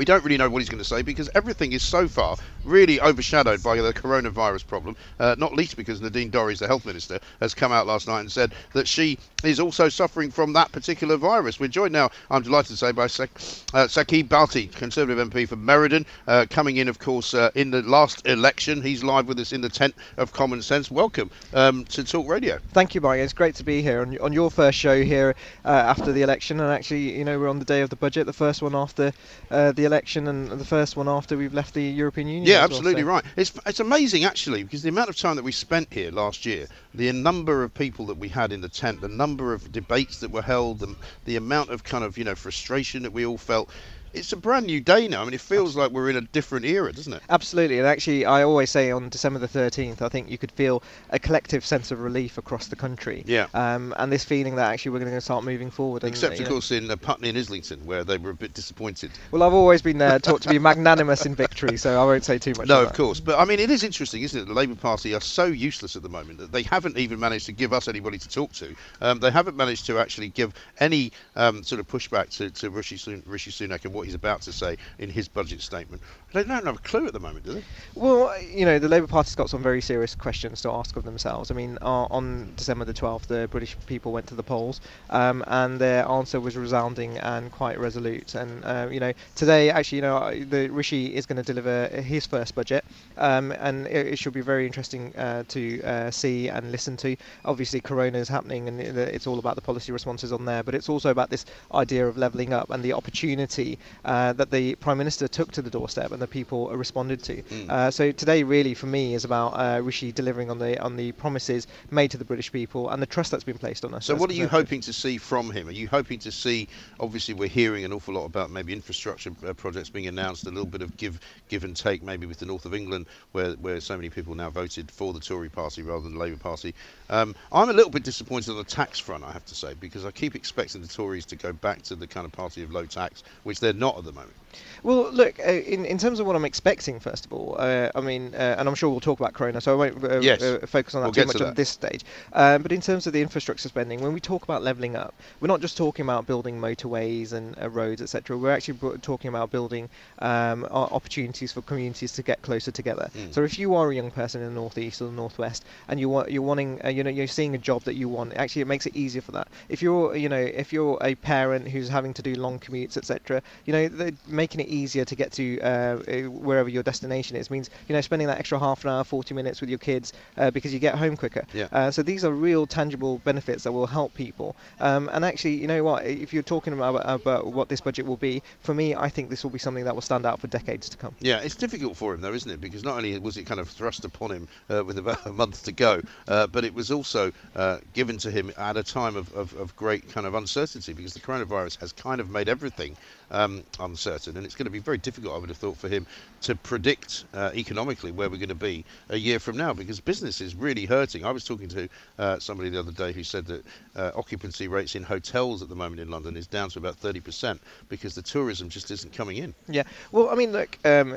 [0.01, 2.99] We don't really know what he's going to say because everything is so far really
[3.03, 7.53] overshadowed by the coronavirus problem, uh, not least because Nadine Dorries, the health minister, has
[7.53, 11.61] come out last night and said that she is also suffering from that particular virus.
[11.61, 13.29] We're joined now, I'm delighted to say, by Sak-
[13.75, 17.83] uh, Saqib Bhatti, Conservative MP for Meriden, uh, coming in, of course, uh, in the
[17.83, 18.81] last election.
[18.81, 20.91] He's live with us in the tent of common sense.
[20.91, 22.59] Welcome um, to Talk Radio.
[22.73, 23.21] Thank you, Mike.
[23.21, 25.35] It's great to be here on, on your first show here
[25.67, 26.59] uh, after the election.
[26.59, 29.13] And actually, you know, we're on the day of the budget, the first one after
[29.51, 32.45] uh, the election, and the first one after we've left the European Union.
[32.47, 33.25] Yeah, well, absolutely so- right.
[33.37, 36.67] It's it's amazing actually because the amount of time that we spent here last year,
[36.95, 40.31] the number of people that we had in the tent, the number of debates that
[40.31, 43.71] were held, and the amount of kind of you know frustration that we all felt.
[44.13, 45.23] It's a brand new day now.
[45.23, 47.23] I mean, it feels like we're in a different era, doesn't it?
[47.31, 50.83] Absolutely, and actually, I always say on December the 13th, I think you could feel
[51.11, 53.23] a collective sense of relief across the country.
[53.27, 53.47] Yeah.
[53.55, 56.03] Um, and this feeling that actually we're going to start moving forward.
[56.03, 59.13] Except, of know- course, in uh, Putney and Islington, where they were a bit disappointed.
[59.31, 62.39] Well, I've always been uh, taught to be magnanimous in victory, so I won't say
[62.39, 62.67] too much.
[62.67, 62.97] No, of that.
[62.97, 63.21] course.
[63.21, 64.47] But I mean, it is interesting, isn't it?
[64.47, 67.53] The Labour Party are so useless at the moment that they haven't even managed to
[67.53, 68.75] give us anybody to talk to.
[69.01, 72.97] Um, they haven't managed to actually give any um, sort of pushback to, to Rishi,
[72.97, 76.03] Sun- Rishi Sunak and what he's about to say in his budget statement.
[76.33, 77.65] They don't have a clue at the moment, do they?
[77.95, 81.51] Well, you know, the Labour Party's got some very serious questions to ask of themselves.
[81.51, 85.45] I mean, uh, on December the 12th, the British people went to the polls, um,
[85.49, 88.35] and their answer was resounding and quite resolute.
[88.37, 92.27] And uh, you know, today, actually, you know, the Rishi is going to deliver his
[92.27, 92.87] first budget,
[93.19, 97.17] um, and it, it should be very interesting uh, to uh, see and listen to.
[97.45, 100.89] Obviously, Corona is happening, and it's all about the policy responses on there, but it's
[100.89, 105.29] also about this idea of levelling up and the opportunity uh, that the Prime Minister
[105.29, 107.43] took to the doorstep and the people responded to.
[107.43, 107.71] Mm.
[107.71, 111.13] Uh, so today, really, for me, is about uh, Rishi delivering on the on the
[111.13, 114.07] promises made to the British people and the trust that's been placed on us.
[114.07, 115.69] So, what are you hoping to see from him?
[115.69, 116.69] Are you hoping to see?
[116.99, 120.67] Obviously, we're hearing an awful lot about maybe infrastructure uh, projects being announced, a little
[120.67, 123.97] bit of give give and take, maybe with the north of England, where where so
[123.97, 126.75] many people now voted for the Tory Party rather than the Labour Party.
[127.11, 130.07] Um, I'm a little bit disappointed on the tax front, I have to say, because
[130.07, 132.87] I keep expecting the Tories to go back to the kind of party of low
[132.87, 134.40] tax, which they're not at the moment.
[134.83, 138.01] Well, look, uh, in, in terms of what I'm expecting, first of all, uh, I
[138.01, 140.43] mean, uh, and I'm sure we'll talk about Corona, so I won't uh, Yes.
[140.43, 142.03] uh, focus on that We'll too much to at this stage.
[142.33, 145.49] Um, but in terms of the infrastructure spending, when we talk about levelling up, we're
[145.49, 148.37] not just talking about building motorways and uh, roads, etc.
[148.37, 149.89] We're actually bro- talking about building
[150.21, 153.11] um, opportunities for communities to get closer together.
[153.17, 153.35] Mm.
[153.35, 156.09] So if you are a young person in the northeast or the northwest, and you
[156.09, 158.69] want you're wanting, uh, you know, you're seeing a job that you want, actually it
[158.69, 159.49] makes it easier for that.
[159.69, 163.43] If you're, you know, if you're a parent who's having to do long commutes, etc.,
[163.67, 167.51] you know, they're making it easier to get to uh, uh, wherever your destination is
[167.51, 170.51] means you know spending that extra half an hour, 40 minutes with your kids uh,
[170.51, 171.45] because you get home quicker.
[171.53, 171.69] Yeah.
[171.71, 174.57] Uh, so these are real tangible benefits that will help people.
[174.81, 176.07] Um, and actually, you know what?
[176.07, 179.45] If you're talking about, about what this budget will be, for me, I think this
[179.45, 181.15] will be something that will stand out for decades to come.
[181.21, 182.61] Yeah, it's difficult for him though, isn't it?
[182.63, 185.65] Because not only was it kind of thrust upon him uh, with about a month
[185.65, 189.31] to go, uh, but it was also uh, given to him at a time of,
[189.35, 192.97] of, of great kind of uncertainty because the coronavirus has kind of made everything
[193.31, 196.07] um, uncertain, and it's going to be very difficult, I would have thought, for him
[196.43, 200.41] to predict uh, economically where we're going to be a year from now because business
[200.41, 201.25] is really hurting.
[201.25, 201.89] I was talking to
[202.19, 203.65] uh, somebody the other day who said that
[203.95, 207.59] uh, occupancy rates in hotels at the moment in London is down to about 30%
[207.89, 209.55] because the tourism just isn't coming in.
[209.69, 211.11] Yeah, well, I mean, look, um,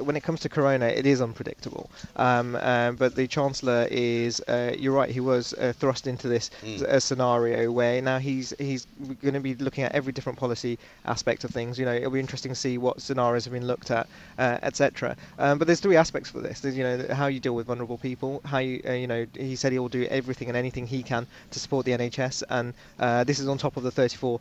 [0.00, 1.90] when it comes to Corona, it is unpredictable.
[2.16, 6.50] Um, uh, but the Chancellor is, uh, you're right, he was uh, thrust into this
[6.62, 7.02] mm.
[7.02, 8.86] scenario where now he's he's
[9.22, 11.59] going to be looking at every different policy aspect of things.
[11.60, 14.06] You know, it'll be interesting to see what scenarios have been looked at,
[14.38, 15.16] uh, etc.
[15.38, 16.60] Um, but there's three aspects for this.
[16.60, 19.56] There's, you know, how you deal with vulnerable people, how you, uh, you know, he
[19.56, 23.24] said he will do everything and anything he can to support the NHS, and uh,
[23.24, 24.40] this is on top of the 34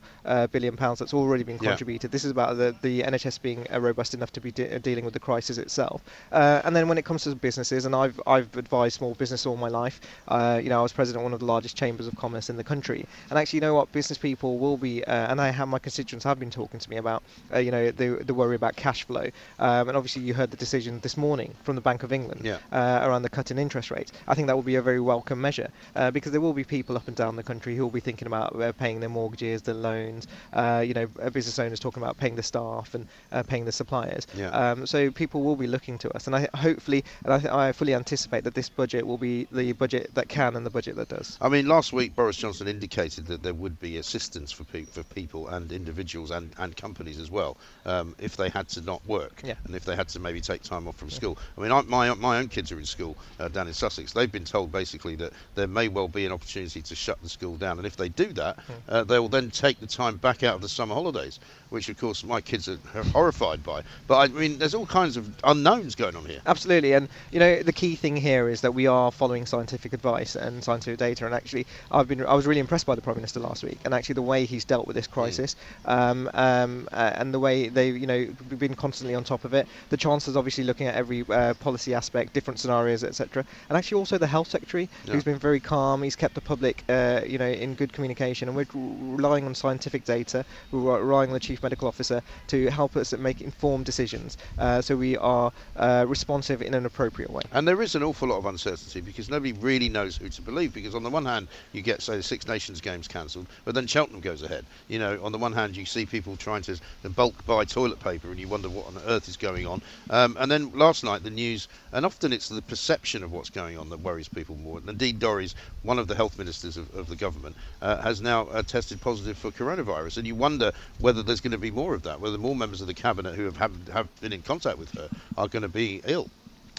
[0.52, 2.10] billion pounds that's already been contributed.
[2.10, 2.14] Yeah.
[2.14, 5.20] This is about the, the NHS being robust enough to be de- dealing with the
[5.20, 6.02] crisis itself.
[6.32, 9.70] and then when it comes to businesses, and I've I've advised small business all my
[9.70, 10.00] life.
[10.30, 12.64] you know, I was president of one of the largest chambers of commerce in the
[12.64, 16.24] country, and actually, you know what, business people will be, and I have my constituents
[16.24, 17.09] have been talking to me about,
[17.56, 19.28] you know, the the worry about cash flow,
[19.60, 22.58] um, and obviously you heard the decision this morning from the Bank of England yeah.
[22.72, 24.12] uh, around the cut in interest rates.
[24.28, 26.96] I think that will be a very welcome measure uh, because there will be people
[26.96, 29.76] up and down the country who will be thinking about uh, paying their mortgages, their
[29.76, 30.28] loans.
[30.54, 34.28] Uh, you know, business owners talking about paying the staff and uh, paying the suppliers.
[34.36, 34.50] Yeah.
[34.50, 37.72] Um, so people will be looking to us, and I hopefully, and I, th- I
[37.72, 41.10] fully anticipate that this budget will be the budget that can and the budget that
[41.10, 41.38] does.
[41.42, 45.04] I mean, last week Boris Johnson indicated that there would be assistance for, pe- for
[45.04, 49.42] people and individuals and, and companies as well um, if they had to not work
[49.46, 49.54] yeah.
[49.64, 51.16] and if they had to maybe take time off from yeah.
[51.16, 51.38] school.
[51.58, 54.12] I mean, I, my my own kids are in school uh, down in Sussex.
[54.12, 57.56] They've been told basically that there may well be an opportunity to shut the school
[57.56, 58.74] down, and if they do that, mm.
[58.90, 61.98] uh, they will then take the time back out of the summer holidays, which of
[61.98, 62.78] course my kids are
[63.12, 63.84] horrified by.
[64.08, 66.42] But I mean, there's all kinds of unknowns going on here.
[66.46, 70.36] Absolutely, and you know the key thing here is that we are following scientific advice
[70.36, 71.26] and scientific data.
[71.26, 73.94] And actually, I've been I was really impressed by the Prime Minister last week, and
[73.94, 75.12] actually the way he's dealt with this mm.
[75.12, 75.56] crisis,
[75.86, 75.92] mm.
[75.92, 78.26] um, um, uh, and the way they you know
[78.58, 79.68] been constantly on top of it.
[79.90, 83.46] The Chancellor's obviously looking at every uh, policy aspect, different scenarios, etc.
[83.70, 85.14] And actually also the Health Secretary, yeah.
[85.14, 86.02] who's been very calm.
[86.04, 90.06] He's kept the public, uh, you know, in good communication, and we're relying on scientific
[90.06, 90.46] data.
[90.72, 94.96] We're relying on the Chief Medical Officer to help us make informed decisions, uh, so
[94.96, 97.44] we are uh, responsive in an appropriate way.
[97.52, 100.74] And there is an awful lot of uncertainty because nobody really knows who to believe.
[100.74, 103.88] Because on the one hand, you get say the Six Nations games cancelled, but then
[103.88, 104.66] Cheltenham goes ahead.
[104.88, 106.80] You know, on the one hand, you see people trying to
[107.16, 109.82] bulk buy toilet paper, and you wonder what on earth is going on.
[110.10, 113.78] Um, and then last night, the news, and often it's the perception of what's going
[113.78, 114.82] on that worries people more.
[114.88, 118.62] Indeed, Dorries, one of the health ministers of, of the government, uh, has now uh,
[118.62, 120.18] tested positive for coronavirus.
[120.18, 122.88] And you wonder whether there's going to be more of that, whether more members of
[122.88, 126.02] the cabinet who have, have, have been in contact with her are going to be
[126.06, 126.30] ill.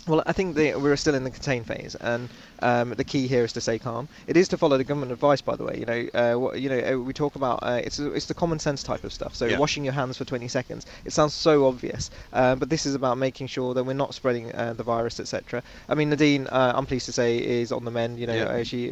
[0.07, 2.29] Well, I think the, we're still in the contain phase, and
[2.63, 4.09] um, the key here is to stay calm.
[4.27, 5.77] It is to follow the government advice, by the way.
[5.79, 8.59] You know, uh, what, you know, uh, we talk about uh, it's it's the common
[8.59, 9.35] sense type of stuff.
[9.35, 9.59] So yeah.
[9.59, 10.87] washing your hands for 20 seconds.
[11.05, 14.53] It sounds so obvious, uh, but this is about making sure that we're not spreading
[14.55, 15.63] uh, the virus, etc.
[15.89, 18.19] I mean, Nadine, uh, I'm pleased to say, is on the mend.
[18.19, 18.63] You know, yeah.
[18.63, 18.89] she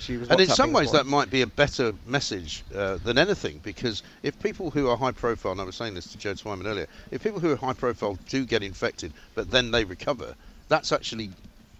[0.00, 0.28] she was.
[0.30, 4.70] And in some ways, that might be a better message than anything, because if people
[4.70, 7.40] who are high profile, and I was saying this to Joe Twyman earlier, if people
[7.40, 10.34] who are high profile do get infected, but then they recover
[10.68, 11.30] that's actually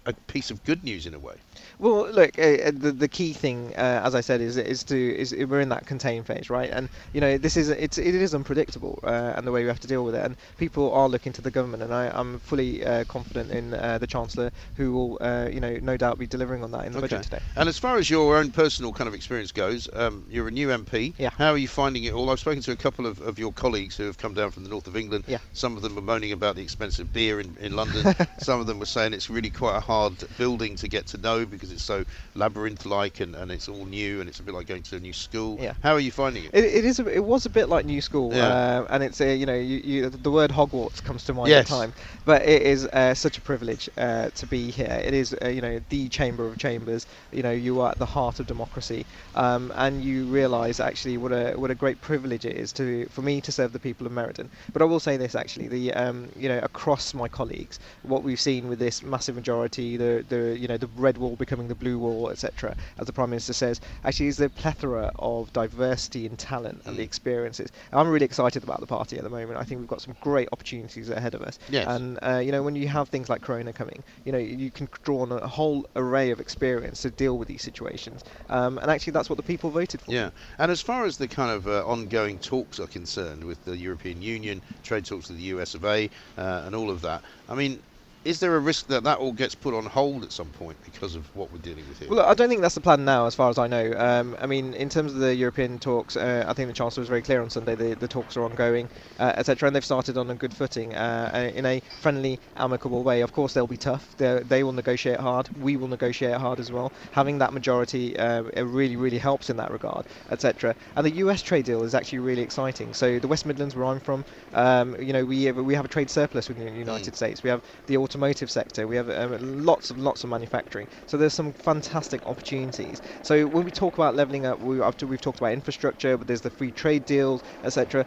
[0.09, 1.35] a piece of good news in a way.
[1.79, 5.17] Well, look, uh, uh, the the key thing, uh, as I said, is is to
[5.17, 6.69] is we're in that contain phase, right?
[6.69, 9.79] And you know, this is it's it is unpredictable, uh, and the way we have
[9.81, 10.25] to deal with it.
[10.25, 13.97] And people are looking to the government, and I, am fully uh, confident in uh,
[13.97, 17.07] the chancellor, who will, you know, no doubt be delivering on that in the okay.
[17.07, 17.41] budget today.
[17.55, 20.67] And as far as your own personal kind of experience goes, um, you're a new
[20.69, 21.13] MP.
[21.17, 21.29] Yeah.
[21.37, 22.29] How are you finding it all?
[22.29, 24.69] I've spoken to a couple of, of your colleagues who have come down from the
[24.69, 25.25] north of England.
[25.27, 25.37] Yeah.
[25.53, 28.15] Some of them were moaning about the expensive beer in, in London.
[28.39, 29.98] Some of them were saying it's really quite a hard
[30.37, 34.29] building to get to know because it's so labyrinth-like and, and it's all new and
[34.29, 35.57] it's a bit like going to a new school.
[35.59, 35.73] Yeah.
[35.83, 36.51] How are you finding it?
[36.53, 36.99] It, it is.
[36.99, 38.33] A, it was a bit like new school.
[38.33, 38.47] Yeah.
[38.47, 41.59] Uh, and it's a, you know you, you, the word Hogwarts comes to mind yes.
[41.59, 41.93] at the time,
[42.25, 45.01] but it is uh, such a privilege uh, to be here.
[45.03, 47.05] It is uh, you know the chamber of chambers.
[47.31, 51.31] You know you are at the heart of democracy, um, and you realise actually what
[51.31, 54.13] a what a great privilege it is to for me to serve the people of
[54.13, 54.49] Meriden.
[54.73, 58.39] But I will say this actually, the um, you know across my colleagues, what we've
[58.39, 61.99] seen with this massive majority, the the you know the red wall becoming the blue
[61.99, 62.75] wall, etc.
[62.97, 67.01] As the Prime Minister says, actually is the plethora of diversity and talent and the
[67.01, 67.05] mm.
[67.05, 67.71] experiences.
[67.91, 69.57] I'm really excited about the party at the moment.
[69.57, 71.59] I think we've got some great opportunities ahead of us.
[71.69, 71.87] Yes.
[71.87, 74.87] And uh, you know when you have things like Corona coming, you know you can
[75.03, 78.23] draw on a whole array of experience to deal with these situations.
[78.49, 80.11] Um, and actually that's what the people voted for.
[80.11, 80.29] Yeah.
[80.57, 84.21] And as far as the kind of uh, ongoing talks are concerned with the European
[84.21, 87.79] Union, trade talks with the US of A, uh, and all of that, I mean,
[88.25, 91.15] is there a risk that that all gets put on hold at some point because
[91.15, 92.09] of what we're dealing with here?
[92.09, 93.93] Well, I don't think that's the plan now, as far as I know.
[93.97, 97.09] Um, I mean, in terms of the European talks, uh, I think the Chancellor was
[97.09, 97.75] very clear on Sunday.
[97.75, 101.51] The, the talks are ongoing, uh, etc., and they've started on a good footing, uh,
[101.55, 103.21] in a friendly, amicable way.
[103.21, 104.15] Of course, they'll be tough.
[104.17, 105.49] They're, they will negotiate hard.
[105.61, 106.91] We will negotiate hard as well.
[107.11, 110.75] Having that majority uh, it really, really helps in that regard, etc.
[110.95, 111.41] And the U.S.
[111.41, 112.93] trade deal is actually really exciting.
[112.93, 116.09] So the West Midlands, where I'm from, um, you know, we we have a trade
[116.09, 117.17] surplus with the United mm.
[117.17, 117.43] States.
[117.43, 118.87] We have the automotive sector.
[118.87, 120.87] We have um, lots of lots of manufacturing.
[121.05, 123.01] So there's some fantastic opportunities.
[123.21, 126.49] So when we talk about leveling up, we, we've talked about infrastructure, but there's the
[126.49, 128.05] free trade deals, etc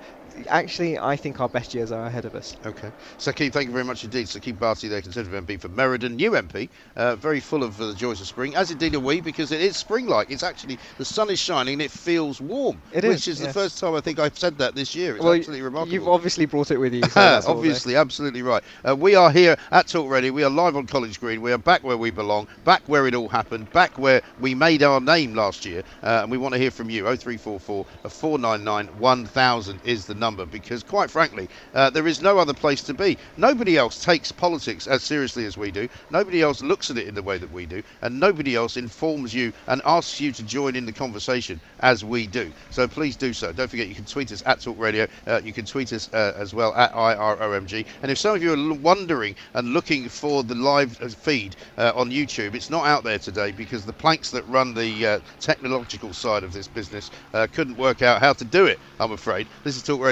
[0.49, 2.57] actually, I think our best years are ahead of us.
[2.65, 2.91] Okay.
[3.19, 4.27] Saqib, thank you very much indeed.
[4.27, 7.95] Saqib Bhatti, the Conservative MP for Meriden, new MP, uh, very full of uh, the
[7.95, 10.31] joys of spring, as indeed are we, because it is spring-like.
[10.31, 12.81] It's actually, the sun is shining and it feels warm.
[12.93, 15.17] It which is, is the first time I think I've said that this year.
[15.17, 15.93] It's well, absolutely remarkable.
[15.93, 17.03] You've obviously brought it with you.
[17.05, 18.63] So obviously, absolutely right.
[18.87, 20.33] Uh, we are here at Talk Radio.
[20.33, 21.43] We are live on College Green.
[21.43, 24.83] We are back where we belong, back where it all happened, back where we made
[24.83, 25.83] our name last year.
[26.03, 27.05] Uh, and we want to hear from you.
[27.05, 32.83] 0344 499 1000 is the number because quite frankly, uh, there is no other place
[32.85, 33.19] to be.
[33.37, 35.89] Nobody else takes politics as seriously as we do.
[36.11, 37.83] Nobody else looks at it in the way that we do.
[38.03, 42.27] And nobody else informs you and asks you to join in the conversation as we
[42.29, 42.53] do.
[42.71, 43.53] So please do so.
[43.53, 45.09] Don't forget, you can tweet us at Talk Radio.
[45.27, 47.85] Uh, you can tweet us uh, as well at IROMG.
[48.03, 51.93] And if some of you are wondering and looking for the live uh, feed uh,
[51.97, 56.13] on YouTube, it's not out there today because the planks that run the uh, technological
[56.13, 57.11] side of this business
[57.53, 59.47] couldn't work out how to do it, I'm afraid.
[59.65, 60.12] This is Talk Radio.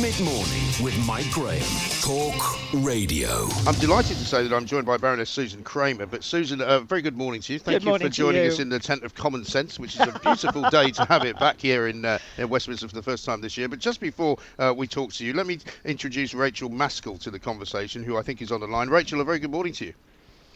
[0.00, 1.62] Mid morning with Mike Graham.
[2.02, 3.48] Talk Radio.
[3.66, 6.06] I'm delighted to say that I'm joined by Baroness Susan Kramer.
[6.06, 7.58] But Susan, uh, very good morning to you.
[7.58, 8.48] Thank good you for joining you.
[8.48, 11.38] us in the tent of common sense, which is a beautiful day to have it
[11.38, 13.68] back here in, uh, in Westminster for the first time this year.
[13.68, 17.38] But just before uh, we talk to you, let me introduce Rachael Maskell to the
[17.38, 18.90] conversation, who I think is on the line.
[18.90, 19.94] Rachael, a very good morning to you.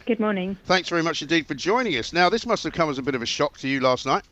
[0.06, 0.56] Good morning.
[0.66, 2.12] Thanks very much indeed for joining us.
[2.12, 4.22] Now, this must have come as a bit of a shock to you last night.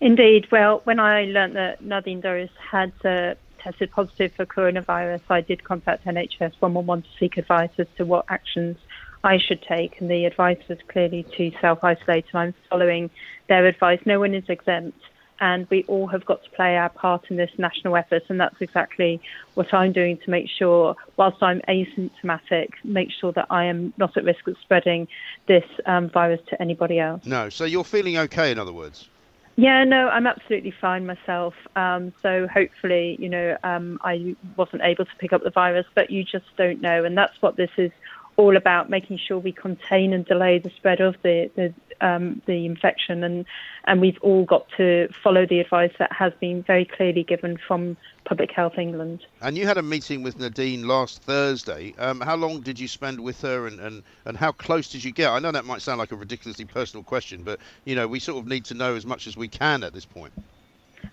[0.00, 0.48] Indeed.
[0.50, 5.62] Well, when I learnt that Nadine Dorries had uh, tested positive for coronavirus, I did
[5.62, 8.78] contact NHS 111 to seek advice as to what actions
[9.22, 10.00] I should take.
[10.00, 13.10] And the advice was clearly to self isolate, and I'm following
[13.48, 14.00] their advice.
[14.04, 15.00] No one is exempt,
[15.40, 18.24] and we all have got to play our part in this national effort.
[18.28, 19.20] And that's exactly
[19.54, 24.16] what I'm doing to make sure, whilst I'm asymptomatic, make sure that I am not
[24.16, 25.08] at risk of spreading
[25.46, 27.24] this um, virus to anybody else.
[27.24, 29.08] No, so you're feeling okay, in other words?
[29.56, 31.52] Yeah, no, I'm absolutely fine myself.
[31.74, 36.10] Um, so hopefully, you know, um, I wasn't able to pick up the virus, but
[36.10, 37.90] you just don't know, and that's what this is
[38.38, 42.64] all about: making sure we contain and delay the spread of the the, um, the
[42.64, 43.44] infection, and
[43.84, 47.96] and we've all got to follow the advice that has been very clearly given from
[48.24, 49.26] Public Health England.
[49.42, 51.94] And you had a meeting with Nadine last Thursday.
[51.98, 55.12] Um, how long did you spend with her, and, and, and how close did you
[55.12, 55.30] get?
[55.30, 58.38] I know that might sound like a ridiculously personal question, but you know we sort
[58.38, 60.32] of need to know as much as we can at this point.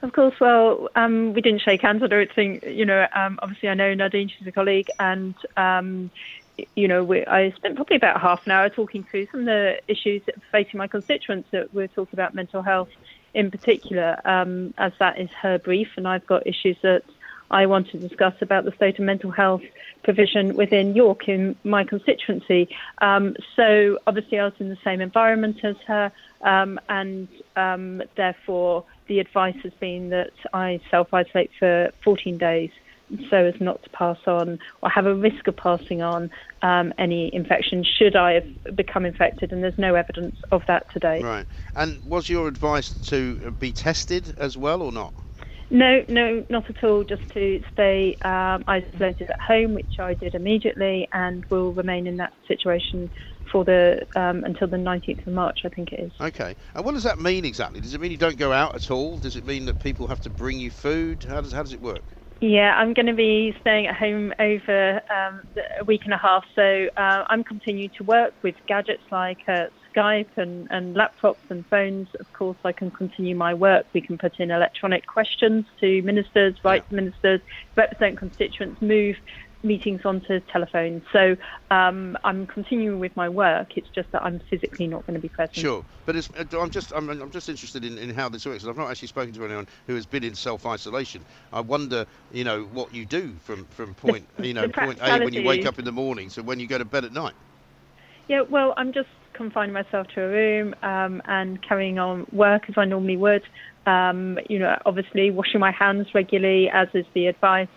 [0.02, 0.36] Of course.
[0.40, 2.04] Well, um, we didn't shake hands.
[2.04, 6.12] I don't think, you know, um, obviously I know Nadine, she's a colleague, and um,
[6.76, 9.80] you know, we, I spent probably about half an hour talking through some of the
[9.88, 11.50] issues facing my constituents.
[11.52, 12.90] That we're talking about mental health
[13.34, 17.04] in particular, um, as that is her brief, and I've got issues that
[17.52, 19.62] I want to discuss about the state of mental health
[20.04, 22.70] provision within York in my constituency.
[23.00, 28.86] Um, so obviously, I was in the same environment as her, um, and um, therefore
[29.08, 32.72] the advice has been that I self isolate for 14 days
[33.30, 36.30] so as not to pass on or have a risk of passing on
[36.62, 41.22] um, any infection should I have become infected, and there's no evidence of that today.
[41.22, 41.46] Right.
[41.76, 45.14] And was your advice to be tested as well or not?
[45.70, 47.04] No, no, not at all.
[47.04, 52.18] Just to stay um, isolated at home, which I did immediately, and will remain in
[52.18, 53.10] that situation
[53.52, 56.12] for the um, until the 19th of March, I think it is.
[56.22, 56.56] Okay.
[56.76, 57.80] And what does that mean exactly?
[57.82, 59.18] Does it mean you don't go out at all?
[59.18, 61.24] Does it mean that people have to bring you food?
[61.28, 62.04] How does how does it work?
[62.46, 65.42] Yeah, I'm going to be staying at home over um,
[65.80, 69.66] a week and a half, so uh, I'm continuing to work with gadgets like uh,
[69.92, 72.08] Skype and, and laptops and phones.
[72.20, 73.88] Of course, I can continue my work.
[73.94, 76.90] We can put in electronic questions to ministers, write yeah.
[76.90, 77.42] to ministers,
[77.76, 79.16] represent constituents, move
[79.66, 81.02] meetings onto telephone.
[81.12, 81.36] So
[81.72, 83.70] um, I'm continuing with my work.
[83.76, 85.56] It's just that I'm physically not going to be present.
[85.56, 88.66] Sure, but uh, I'm just I'm, I'm just interested in, in how this works.
[88.66, 91.26] I've not actually spoken to anyone who has been in self isolation.
[91.52, 95.34] I wonder, you know, what you do from from point you know point A when
[95.34, 97.34] you wake up in the morning to when you go to bed at night.
[98.28, 102.76] Yeah, well, I'm just confining myself to a room um, and carrying on work as
[102.78, 103.44] I normally would.
[103.86, 107.68] um, you know, obviously washing my hands regularly, as is the advice,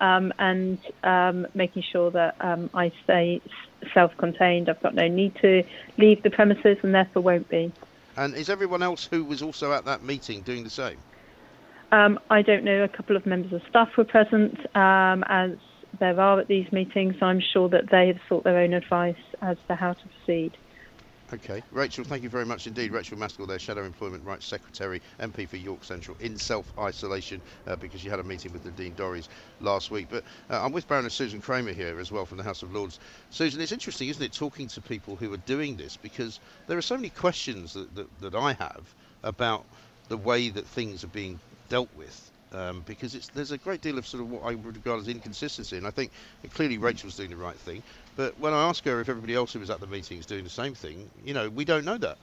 [0.00, 3.40] um, and um, making sure that um, I stay
[3.92, 4.68] self-contained.
[4.68, 5.62] I've got no need to
[5.98, 7.72] leave the premises, and therefore won't be.
[8.16, 10.96] And is everyone else who was also at that meeting doing the same?
[11.92, 12.82] Um, I don't know.
[12.82, 15.52] A couple of members of staff were present, um, as
[15.98, 17.16] there are at these meetings.
[17.20, 20.56] I'm sure that they have sought their own advice as to how to proceed.
[21.32, 22.92] Okay, Rachael, thank you very much indeed.
[22.92, 28.00] Rachael Maskell, there, Shadow Employment Rights Secretary, MP for York Central, in self-isolation uh, because
[28.00, 29.26] she had a meeting with Nadine Dorries
[29.60, 30.06] last week.
[30.08, 33.00] But uh, I'm with Baroness Susan Kramer here as well from the House of Lords.
[33.30, 36.82] Susan, it's interesting, isn't it, talking to people who are doing this because there are
[36.82, 39.64] so many questions that, that, that I have about
[40.08, 44.06] the way that things are being dealt with um, because there's a great deal of
[44.06, 45.76] sort of what I would regard as inconsistency.
[45.76, 46.12] And I think
[46.54, 47.82] clearly Rachael's doing the right thing.
[48.16, 50.42] But when I ask her if everybody else who was at the meeting is doing
[50.42, 52.18] the same thing, you know, we don't know that.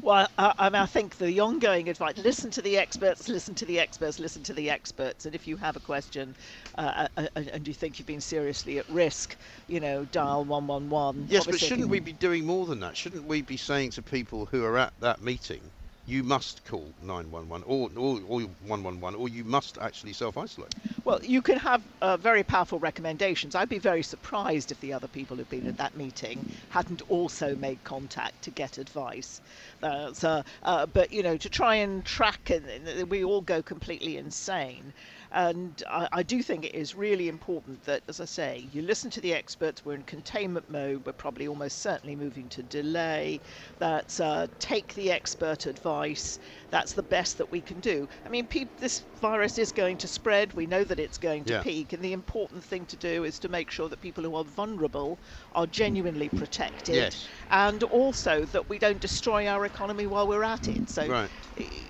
[0.00, 3.66] Well, I, I, mean, I think the ongoing advice: listen to the experts, listen to
[3.66, 5.26] the experts, listen to the experts.
[5.26, 6.34] And if you have a question
[6.78, 9.36] uh, uh, uh and you think you've been seriously at risk,
[9.66, 11.26] you know, dial one one one.
[11.28, 12.96] Yes, but shouldn't we be doing more than that?
[12.96, 15.60] Shouldn't we be saying to people who are at that meeting,
[16.08, 20.74] you must call 911 or, or, or 111 or you must actually self-isolate.
[21.04, 23.54] Well, you can have uh, very powerful recommendations.
[23.54, 27.54] I'd be very surprised if the other people who've been at that meeting hadn't also
[27.56, 29.40] made contact to get advice.
[29.82, 34.16] Uh, so, uh, but, you know, to try and track, and we all go completely
[34.16, 34.92] insane.
[35.30, 39.10] And I, I, do think it is really important that, as I say, you listen
[39.10, 39.84] to the experts.
[39.84, 41.04] We're in containment mode.
[41.04, 43.40] We're probably almost certainly moving to delay.
[43.78, 46.38] That uh, take the expert advice.
[46.70, 48.08] That's the best that we can do.
[48.24, 50.54] I mean, pe- this virus is going to spread.
[50.54, 51.62] We know that it's going to yeah.
[51.62, 51.92] peak.
[51.92, 55.18] And the important thing to do is to make sure that people who are vulnerable
[55.54, 56.94] are genuinely protected.
[56.94, 57.28] Yes.
[57.50, 60.88] And also that we don't destroy our economy while we're at it.
[60.88, 61.30] So, right.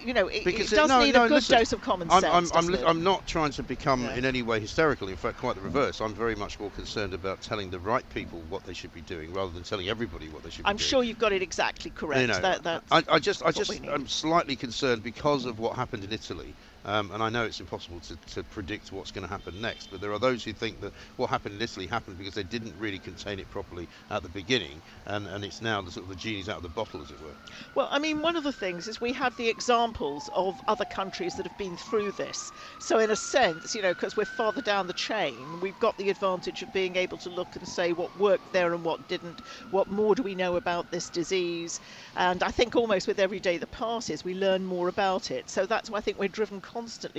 [0.05, 2.25] you know, it, it does no, need no, a good listen, dose of common sense.
[2.25, 4.17] I'm, I'm, I'm, I'm not trying to become yeah.
[4.17, 5.09] in any way hysterical.
[5.09, 6.01] In fact, quite the reverse.
[6.01, 9.33] I'm very much more concerned about telling the right people what they should be doing
[9.33, 10.87] rather than telling everybody what they should I'm be doing.
[10.87, 12.21] I'm sure you've got it exactly correct.
[12.23, 16.03] You know, that, I, I, just, I just, I'm slightly concerned because of what happened
[16.03, 16.55] in Italy
[16.89, 20.01] um, and I know it's impossible to, to predict what's going to happen next, but
[20.01, 22.99] there are those who think that what happened in Italy happened because they didn't really
[22.99, 26.49] contain it properly at the beginning, and, and it's now the sort of the genie's
[26.49, 27.35] out of the bottle, as it were.
[27.75, 31.35] Well, I mean, one of the things is we have the examples of other countries
[31.37, 32.53] that have been through this.
[32.79, 36.11] So, in a sense, you know, because we're farther down the chain, we've got the
[36.11, 39.43] advantage of being able to look and say what worked there and what didn't.
[39.71, 41.81] What more do we know about this disease?
[42.17, 45.51] And I think almost with every day that passes, we learn more about it.
[45.51, 46.61] So that's why I think we're driven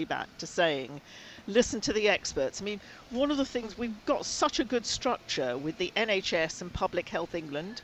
[0.07, 1.01] back to saying,
[1.47, 2.61] listen to the experts.
[2.61, 2.79] I mean,
[3.11, 7.09] one of the things we've got such a good structure with the NHS and Public
[7.09, 7.81] Health England.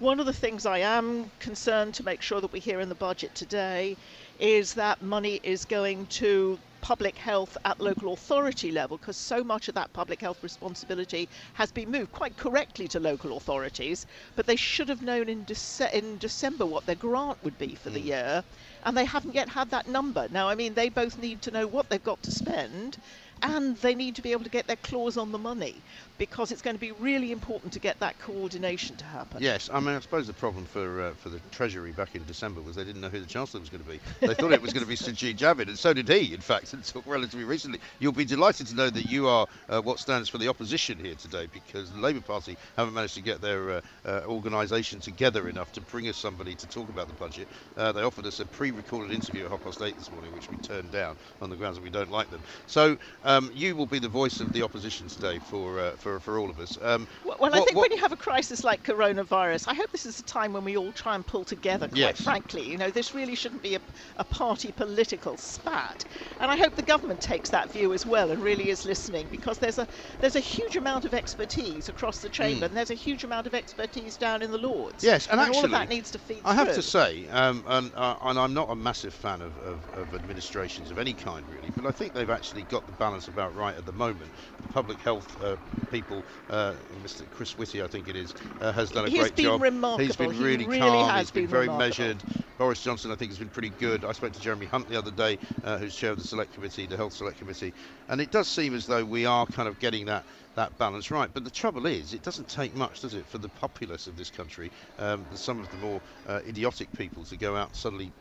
[0.00, 2.94] One of the things I am concerned to make sure that we hear in the
[2.94, 3.96] budget today
[4.40, 9.68] is that money is going to public health at local authority level because so much
[9.68, 14.56] of that public health responsibility has been moved quite correctly to local authorities but they
[14.56, 17.94] should have known in, Dece- in December what their grant would be for mm.
[17.94, 18.44] the year
[18.84, 20.28] and they haven't yet had that number.
[20.30, 22.98] Now, I mean, they both need to know what they've got to spend
[23.42, 25.74] and they need to be able to get their claws on the money
[26.18, 29.42] because it's going to be really important to get that coordination to happen.
[29.42, 32.60] Yes, I mean, I suppose the problem for uh, for the Treasury back in December
[32.60, 34.00] was they didn't know who the Chancellor was going to be.
[34.20, 36.72] They thought it was going to be Sajid Javid, and so did he, in fact,
[36.72, 37.80] until relatively recently.
[37.98, 41.14] You'll be delighted to know that you are uh, what stands for the opposition here
[41.14, 45.72] today because the Labour Party haven't managed to get their uh, uh organisation together enough
[45.72, 47.48] to bring us somebody to talk about the budget.
[47.76, 50.56] Uh, they offered us a pre-recorded interview at half past eight this morning, which we
[50.56, 52.42] turned down on the grounds that we don't like them.
[52.66, 52.96] So
[53.28, 56.48] um, you will be the voice of the opposition today for uh, for for, all
[56.48, 56.78] of us.
[56.80, 59.74] Um, well, well what, I think what, when you have a crisis like coronavirus, I
[59.74, 62.20] hope this is a time when we all try and pull together, quite yes.
[62.22, 62.62] frankly.
[62.62, 63.80] You know, this really shouldn't be a,
[64.16, 66.06] a party political spat.
[66.40, 69.58] And I hope the government takes that view as well and really is listening because
[69.58, 69.86] there's a
[70.20, 72.68] there's a huge amount of expertise across the chamber mm.
[72.68, 75.04] and there's a huge amount of expertise down in the Lords.
[75.04, 76.76] Yes, and, and actually, all of that needs to feed I have through.
[76.76, 80.90] to say, um, and, uh, and I'm not a massive fan of, of, of administrations
[80.90, 83.84] of any kind really, but I think they've actually got the balance about right at
[83.86, 84.32] the moment.
[84.60, 85.56] The public health uh,
[85.90, 87.28] people, uh, Mr.
[87.30, 89.62] Chris Whitty, I think it is, uh, has done a He's great been job.
[89.62, 90.04] Remarkable.
[90.04, 91.16] He's been really, really calm.
[91.18, 92.04] He's been, been very remarkable.
[92.04, 92.24] measured.
[92.58, 94.04] Boris Johnson, I think, has been pretty good.
[94.04, 96.86] I spoke to Jeremy Hunt the other day, uh, who's chair of the Select Committee,
[96.86, 97.72] the Health Select Committee,
[98.08, 101.32] and it does seem as though we are kind of getting that that balance right.
[101.32, 104.28] But the trouble is, it doesn't take much, does it, for the populace of this
[104.30, 108.12] country, um, some of the more uh, idiotic people, to go out and suddenly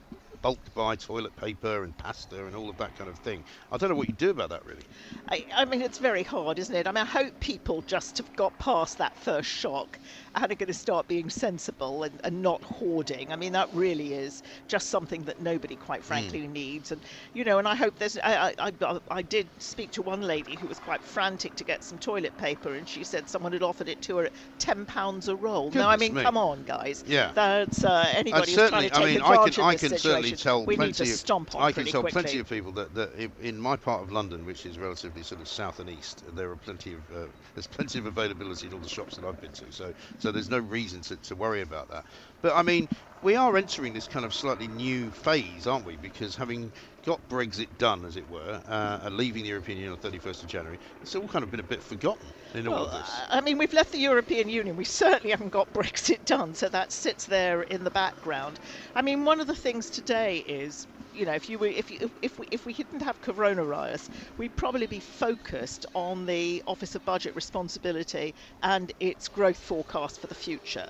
[0.47, 3.43] bulk buy toilet paper and pasta and all of that kind of thing.
[3.69, 4.83] I don't know what you do about that, really.
[5.27, 6.87] I, I mean, it's very hard, isn't it?
[6.87, 9.99] I mean, I hope people just have got past that first shock
[10.35, 13.29] and are going to start being sensible and, and not hoarding.
[13.33, 16.51] I mean, that really is just something that nobody, quite frankly, mm.
[16.51, 16.93] needs.
[16.93, 17.01] And
[17.33, 18.17] you know, and I hope there's.
[18.19, 21.83] I, I, I, I did speak to one lady who was quite frantic to get
[21.83, 25.27] some toilet paper, and she said someone had offered it to her at ten pounds
[25.27, 25.65] a roll.
[25.65, 26.21] Goodness now, I mean, me.
[26.21, 27.03] come on, guys.
[27.05, 27.31] Yeah.
[27.33, 30.36] That's uh, anybody who's trying to take I mean, advantage I can, I can situation.
[30.37, 32.11] Tell we plenty need to of, stomp on I can tell quickly.
[32.11, 35.47] plenty of people that, that in my part of London, which is relatively sort of
[35.49, 38.87] south and east, there are plenty of uh, there's plenty of availability in all the
[38.89, 39.71] shops that I've been to.
[39.71, 42.05] So so there's no reason to, to worry about that.
[42.41, 42.87] But I mean,
[43.21, 45.95] we are entering this kind of slightly new phase, aren't we?
[45.97, 46.71] Because having
[47.05, 50.49] got Brexit done, as it were, uh, and leaving the European Union on 31st of
[50.49, 53.11] January, it's all kind of been a bit forgotten in well, all of this.
[53.29, 54.75] I mean, we've left the European Union.
[54.75, 58.59] We certainly haven't got Brexit done, so that sits there in the background.
[58.93, 62.11] I mean, one of the things today is you know, if you were, if you,
[62.21, 67.03] if we, if we didn't have coronavirus, we'd probably be focused on the Office of
[67.05, 70.87] Budget Responsibility and its growth forecast for the future.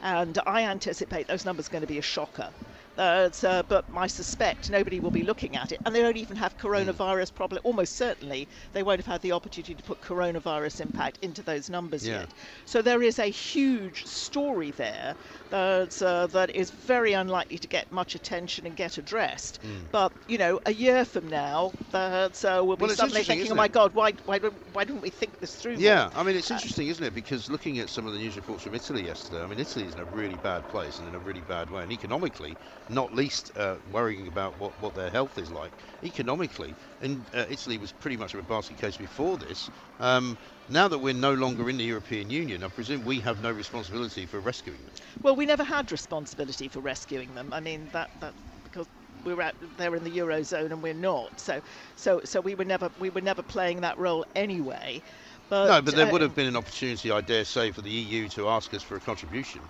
[0.00, 2.52] And I anticipate those numbers are going to be a shocker.
[2.98, 6.36] Uh, uh, but I suspect nobody will be looking at it, and they don't even
[6.36, 7.60] have coronavirus problem.
[7.64, 12.06] Almost certainly, they won't have had the opportunity to put coronavirus impact into those numbers
[12.06, 12.08] Yeah.
[12.08, 12.34] yet.
[12.66, 15.16] So there is a huge story there
[15.50, 19.58] that uh, that is very unlikely to get much attention and get addressed.
[19.90, 23.54] But you know, a year from now, that uh, we'll be Well, suddenly thinking, "Oh
[23.54, 23.68] my?
[23.68, 26.50] God, why why don't why didn't we think this through?" more?" Yeah, I mean, it's
[26.50, 27.12] Uh, interesting, isn't it?
[27.14, 29.94] Because looking at some of the news reports from Italy yesterday, I mean, Italy is
[29.94, 31.82] in a really bad place and in a really bad way.
[31.82, 35.70] And economically, not least uh, worrying about what, what their health is like.
[36.02, 39.70] Economically, and uh, Italy was pretty much a basket case before this.
[40.00, 40.36] Um,
[40.68, 44.26] now that we're no longer in the European Union, I presume we have no responsibility
[44.26, 44.90] for rescuing them.
[45.22, 47.52] Well, we never had responsibility for rescuing them.
[47.52, 48.34] I mean, that that
[48.64, 48.86] because
[49.24, 51.40] we were out there in the eurozone and we're not.
[51.40, 51.60] So
[51.96, 55.02] so so we were never we were never playing that role anyway.
[55.48, 57.90] But, no, but there uh, would have been an opportunity, I dare say, for the
[57.90, 59.62] EU to ask us for a contribution.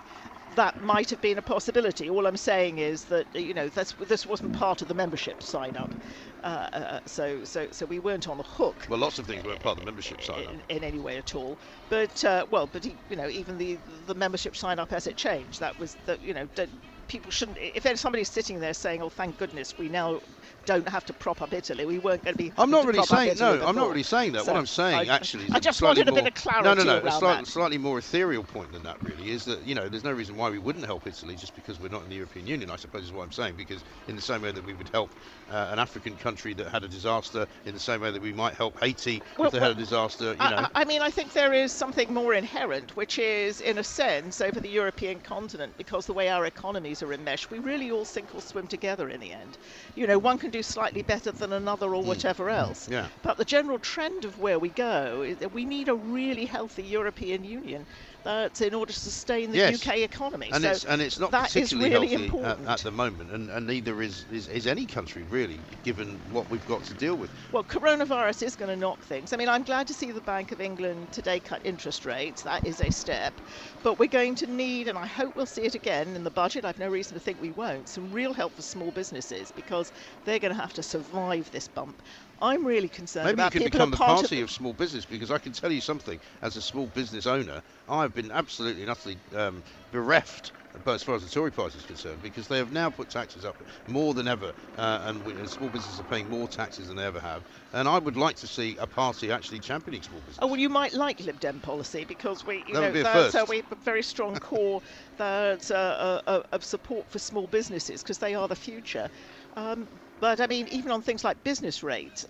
[0.59, 2.09] That might have been a possibility.
[2.09, 5.77] All I'm saying is that you know this this wasn't part of the membership sign
[5.77, 5.95] up,
[6.43, 8.85] uh, uh, so so so we weren't on the hook.
[8.89, 10.53] Well, lots of things weren't part of the membership sign up.
[10.53, 11.57] in, in any way at all.
[11.87, 15.61] But uh, well, but you know, even the the membership sign up as it changed,
[15.61, 17.57] that was that you know, don't, people shouldn't.
[17.59, 20.21] If there's somebody sitting there saying, "Oh, thank goodness, we now
[20.65, 22.53] don't have to prop up Italy," we weren't going to be.
[22.57, 23.61] I'm not really saying no.
[23.65, 24.45] I'm not really saying that.
[24.45, 26.73] So what I'm saying I- actually is I just wanted a bit of clarity No,
[26.75, 27.07] no, no.
[27.07, 30.13] A slight- slightly more ethereal point than that really is that you know there's no
[30.13, 32.69] reason why we wouldn't help Italy just because we're not in the European Union.
[32.69, 35.15] I suppose is what I'm saying because in the same way that we would help
[35.49, 38.53] uh, an African country that had a disaster, in the same way that we might
[38.53, 40.67] help Haiti Well, if they had a disaster, you I, know.
[40.75, 44.59] I mean, I think there is something more inherent, which is, in a sense, over
[44.59, 48.41] the European continent, because the way our economies are enmeshed, we really all sink or
[48.41, 49.57] swim together in the end.
[49.95, 52.85] You know, one can do slightly better than another or whatever else.
[52.85, 52.93] Hmm.
[52.93, 53.07] Yeah.
[53.21, 56.83] But the general trend of where we go is that we need a really healthy
[56.83, 57.85] European Union
[58.29, 59.85] that's in order to sustain the Yes.
[59.85, 60.49] UK economy.
[60.53, 62.67] and so it's and it's not that particularly really healthy at, important.
[62.67, 66.65] at the moment, and, and neither is, is is any country really, given what we've
[66.65, 67.31] got to deal with.
[67.51, 69.33] Well, coronavirus is going to knock things.
[69.33, 72.43] I mean, I'm glad to see the Bank of England today cut interest rates.
[72.43, 73.41] That is a step.
[73.81, 76.65] But we're going to need, and I hope we'll see it again in the budget,
[76.65, 79.91] I've no reason to think we won't, some real help for small businesses because
[80.23, 82.01] they're going to have to survive this bump.
[82.41, 85.05] I'm really concerned Maybe you about could people become the party of, of small business
[85.05, 86.19] because I can tell you something.
[86.41, 90.51] As a small business owner, I've been absolutely and utterly um, bereft.
[90.83, 93.43] But as far as the Tory party is concerned, because they have now put taxes
[93.43, 93.55] up
[93.87, 97.05] more than ever, uh, and, we, and small businesses are paying more taxes than they
[97.05, 97.43] ever have.
[97.73, 100.37] And I would like to see a party actually championing small business.
[100.41, 103.33] Oh well, you might like Lib Dem policy because we, you That know, a that's,
[103.33, 104.81] have a very strong core
[105.17, 109.09] that, uh, uh, of support for small businesses because they are the future.
[109.57, 112.25] Um, but I mean, even on things like business rates,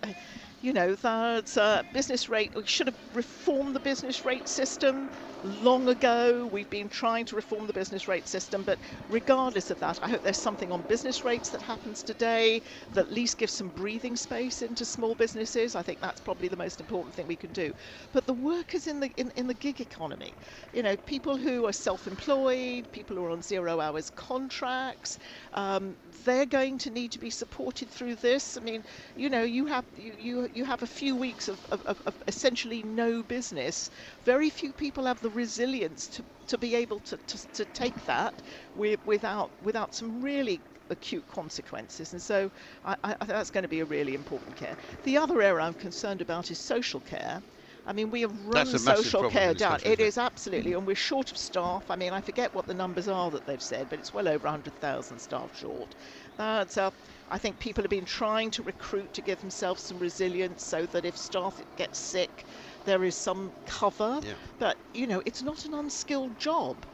[0.60, 5.10] you know, that uh, business rate we should have reformed the business rate system
[5.42, 6.46] long ago.
[6.46, 10.22] We've been trying to reform the business rate system, but regardless of that, I hope
[10.22, 12.62] there's something on business rates that happens today
[12.92, 15.74] that at least gives some breathing space into small businesses.
[15.74, 17.72] I think that's probably the most important thing we can do.
[18.12, 20.36] But the workers in the in, in the gig economy,
[20.72, 25.18] you know, people who are self-employed, people who are on zero hours contracts,
[25.54, 28.56] um, they're going to need to be supported through this.
[28.56, 28.84] I mean,
[29.14, 32.82] you know, you have you you, you have a few weeks of, of, of, essentially
[32.82, 33.90] no business.
[34.24, 38.34] Very few people have the resilience to, to be able to, to, to take that
[38.74, 40.60] with, without without some really
[40.90, 42.12] acute consequences.
[42.12, 42.50] And so
[42.84, 44.76] I, I, think that's going to be a really important care.
[45.04, 47.40] The other area I'm concerned about is social care.
[47.86, 49.70] I mean, we have run That's a massive social care down.
[49.72, 50.00] country, it?
[50.00, 51.90] is absolutely, and we're short of staff.
[51.90, 54.44] I mean, I forget what the numbers are that they've said, but it's well over
[54.44, 55.94] 100,000 staff short.
[56.36, 56.90] That's uh,
[57.30, 61.04] I think people have been trying to recruit to give themselves some resilience so that
[61.04, 62.44] if staff get sick,
[62.90, 64.20] there is some cover.
[64.22, 64.34] Yeah.
[64.58, 66.86] But you know, it's not an unskilled job.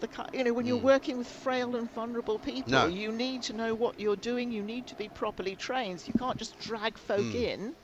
[0.00, 0.82] The, you know, when you're Mm.
[0.82, 2.86] working with frail and vulnerable people, No.
[2.88, 4.50] you need to know what you're doing.
[4.50, 6.06] You need to be properly trained.
[6.06, 7.34] You can't just drag folk Mm.
[7.34, 7.76] in.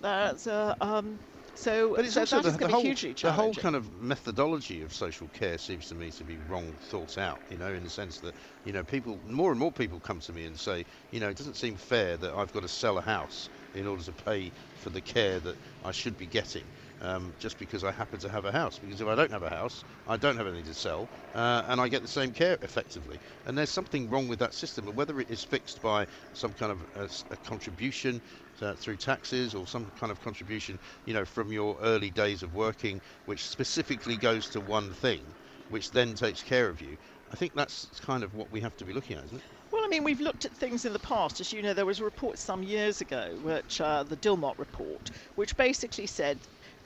[0.00, 0.46] That's
[0.80, 1.20] um,
[1.54, 1.94] so.
[1.94, 3.92] But it's so also that the, is the going to whole the whole kind of
[3.92, 7.42] methodology of social care seems to me to be wrong thought out.
[7.48, 10.32] You know, in the sense that you know people more and more people come to
[10.32, 13.02] me and say, you know, it doesn't seem fair that I've got to sell a
[13.02, 16.72] house in order to pay for the care that I should be getting.
[17.02, 19.50] Um, just because I happen to have a house, because if I don't have a
[19.50, 23.18] house, I don't have anything to sell, uh, and I get the same care effectively.
[23.44, 26.70] And there's something wrong with that system, and whether it is fixed by some kind
[26.70, 28.22] of a, a contribution
[28.60, 32.54] uh, through taxes or some kind of contribution, you know, from your early days of
[32.54, 35.34] working, which specifically goes to one thing,
[35.70, 36.96] which then takes care of you.
[37.32, 39.44] I think that's kind of what we have to be looking at, isn't it?
[39.72, 41.40] Well, I mean, we've looked at things in the past.
[41.40, 45.10] As you know, there was a report some years ago, which uh, the Dilnot report,
[45.34, 46.38] which basically said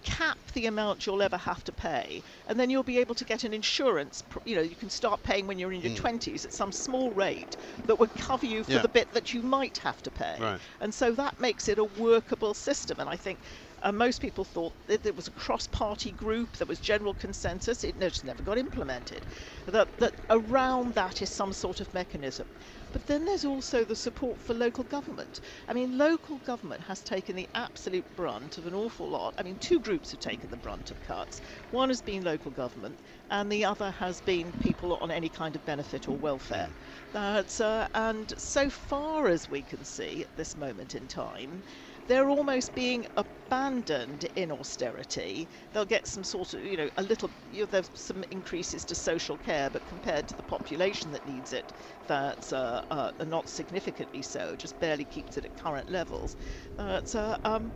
[0.07, 3.45] cap the amount you'll ever have to pay, and then you'll be able to get
[3.45, 4.23] an insurance.
[4.45, 5.97] You know, you can start paying when you're in your Mm.
[5.97, 8.83] 20s at some small rate that would cover you for Yeah.
[8.83, 10.37] the bit that you might have to pay.
[10.41, 10.61] Right.
[10.81, 13.01] And so that makes it a workable system.
[13.01, 13.41] And I think
[13.87, 16.57] uh, most people thought that it was a cross-party group.
[16.57, 17.84] There was general consensus.
[17.84, 19.26] It just never got implemented.
[19.66, 22.49] That that around that is some sort of mechanism.
[22.93, 25.41] But then there's also the support for local government.
[25.68, 29.34] I mean, local government has taken the absolute brunt of an awful lot.
[29.39, 31.41] I mean, two groups have taken the brunt of cuts.
[31.70, 32.99] One has been local government,
[33.30, 36.70] and the other has been people on any kind of benefit or welfare.
[37.12, 41.62] That's, uh, and so far as we can see at this moment in time,
[42.07, 45.49] they're almost being abandoned in austerity.
[45.73, 48.95] They'll get some sort of, you know, a little, you know, there's some increases to
[48.95, 51.73] social care, but compared to the population that needs it,
[52.07, 56.37] that's uh, uh, not significantly so, just barely keeps it at current levels.
[56.79, 57.01] Uh,
[57.45, 57.73] um,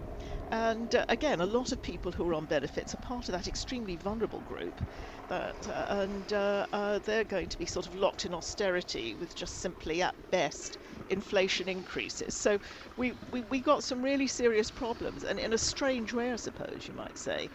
[0.51, 3.47] and uh, again, a lot of people who are on benefits are part of that
[3.49, 4.81] extremely vulnerable group.
[5.29, 9.35] That, uh, and uh, uh, they're going to be sort of locked in austerity with
[9.35, 10.79] just simply, at best,
[11.09, 12.35] inflation increases.
[12.35, 12.59] So
[12.97, 16.87] we, we, we got some really serious problems, and in a strange way, I suppose
[16.89, 17.51] you might say.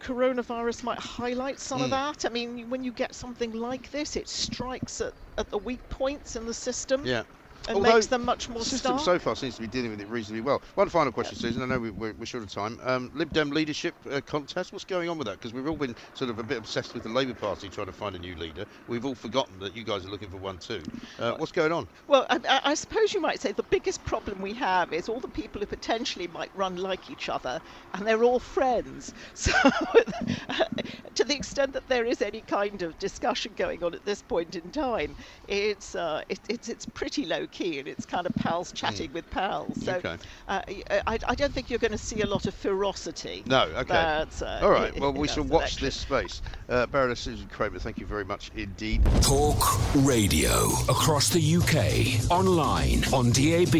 [0.00, 1.90] Coronavirus might highlight some of Mm.
[1.90, 2.24] that.
[2.24, 6.34] I mean, when you get something like this, it strikes at, at the weak points
[6.34, 7.22] in the system Yeah.
[7.68, 9.00] And Although makes them much more The system stark.
[9.00, 10.62] so far seems to be dealing with it reasonably well.
[10.74, 11.62] One final question, Susan.
[11.62, 12.78] I know we, we're, we're short of time.
[12.82, 14.72] Um, Lib Dem leadership uh, contest.
[14.72, 15.34] What's going on with that?
[15.34, 17.92] Because we've all been sort of a bit obsessed with the Labour Party trying to
[17.92, 18.64] find a new leader.
[18.86, 20.82] We've all forgotten that you guys are looking for one too.
[21.18, 21.88] Uh, what's going on?
[22.06, 25.20] Well, I, I- I suppose you might say the biggest problem we have is all
[25.20, 27.60] the people who potentially might run like each other,
[27.94, 29.12] and they're all friends.
[29.34, 29.50] So,
[31.14, 34.54] to the extent that there is any kind of discussion going on at this point
[34.54, 35.16] in time,
[35.48, 39.28] it's uh, it, it's it's pretty low key, and it's kind of pals chatting with
[39.30, 39.84] pals.
[39.84, 40.16] So, Okay.
[40.48, 40.62] uh,
[41.06, 43.42] I, I don't think you're going to see a lot of ferocity.
[43.46, 43.62] No.
[43.64, 43.84] Okay.
[43.88, 44.98] But, uh, all right.
[44.98, 45.84] Well, we shall watch selection.
[45.86, 46.42] this space.
[46.68, 49.02] Uh, Baroness Susan Kramer, thank you very much indeed.
[49.20, 49.62] Talk
[49.96, 53.74] Radio across the UK, online, on DAB,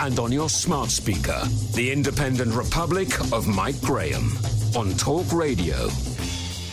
[0.00, 1.40] and on your smart speaker.
[1.74, 4.32] The Independent Republic of Mike Graham
[4.76, 5.88] on Talk Radio.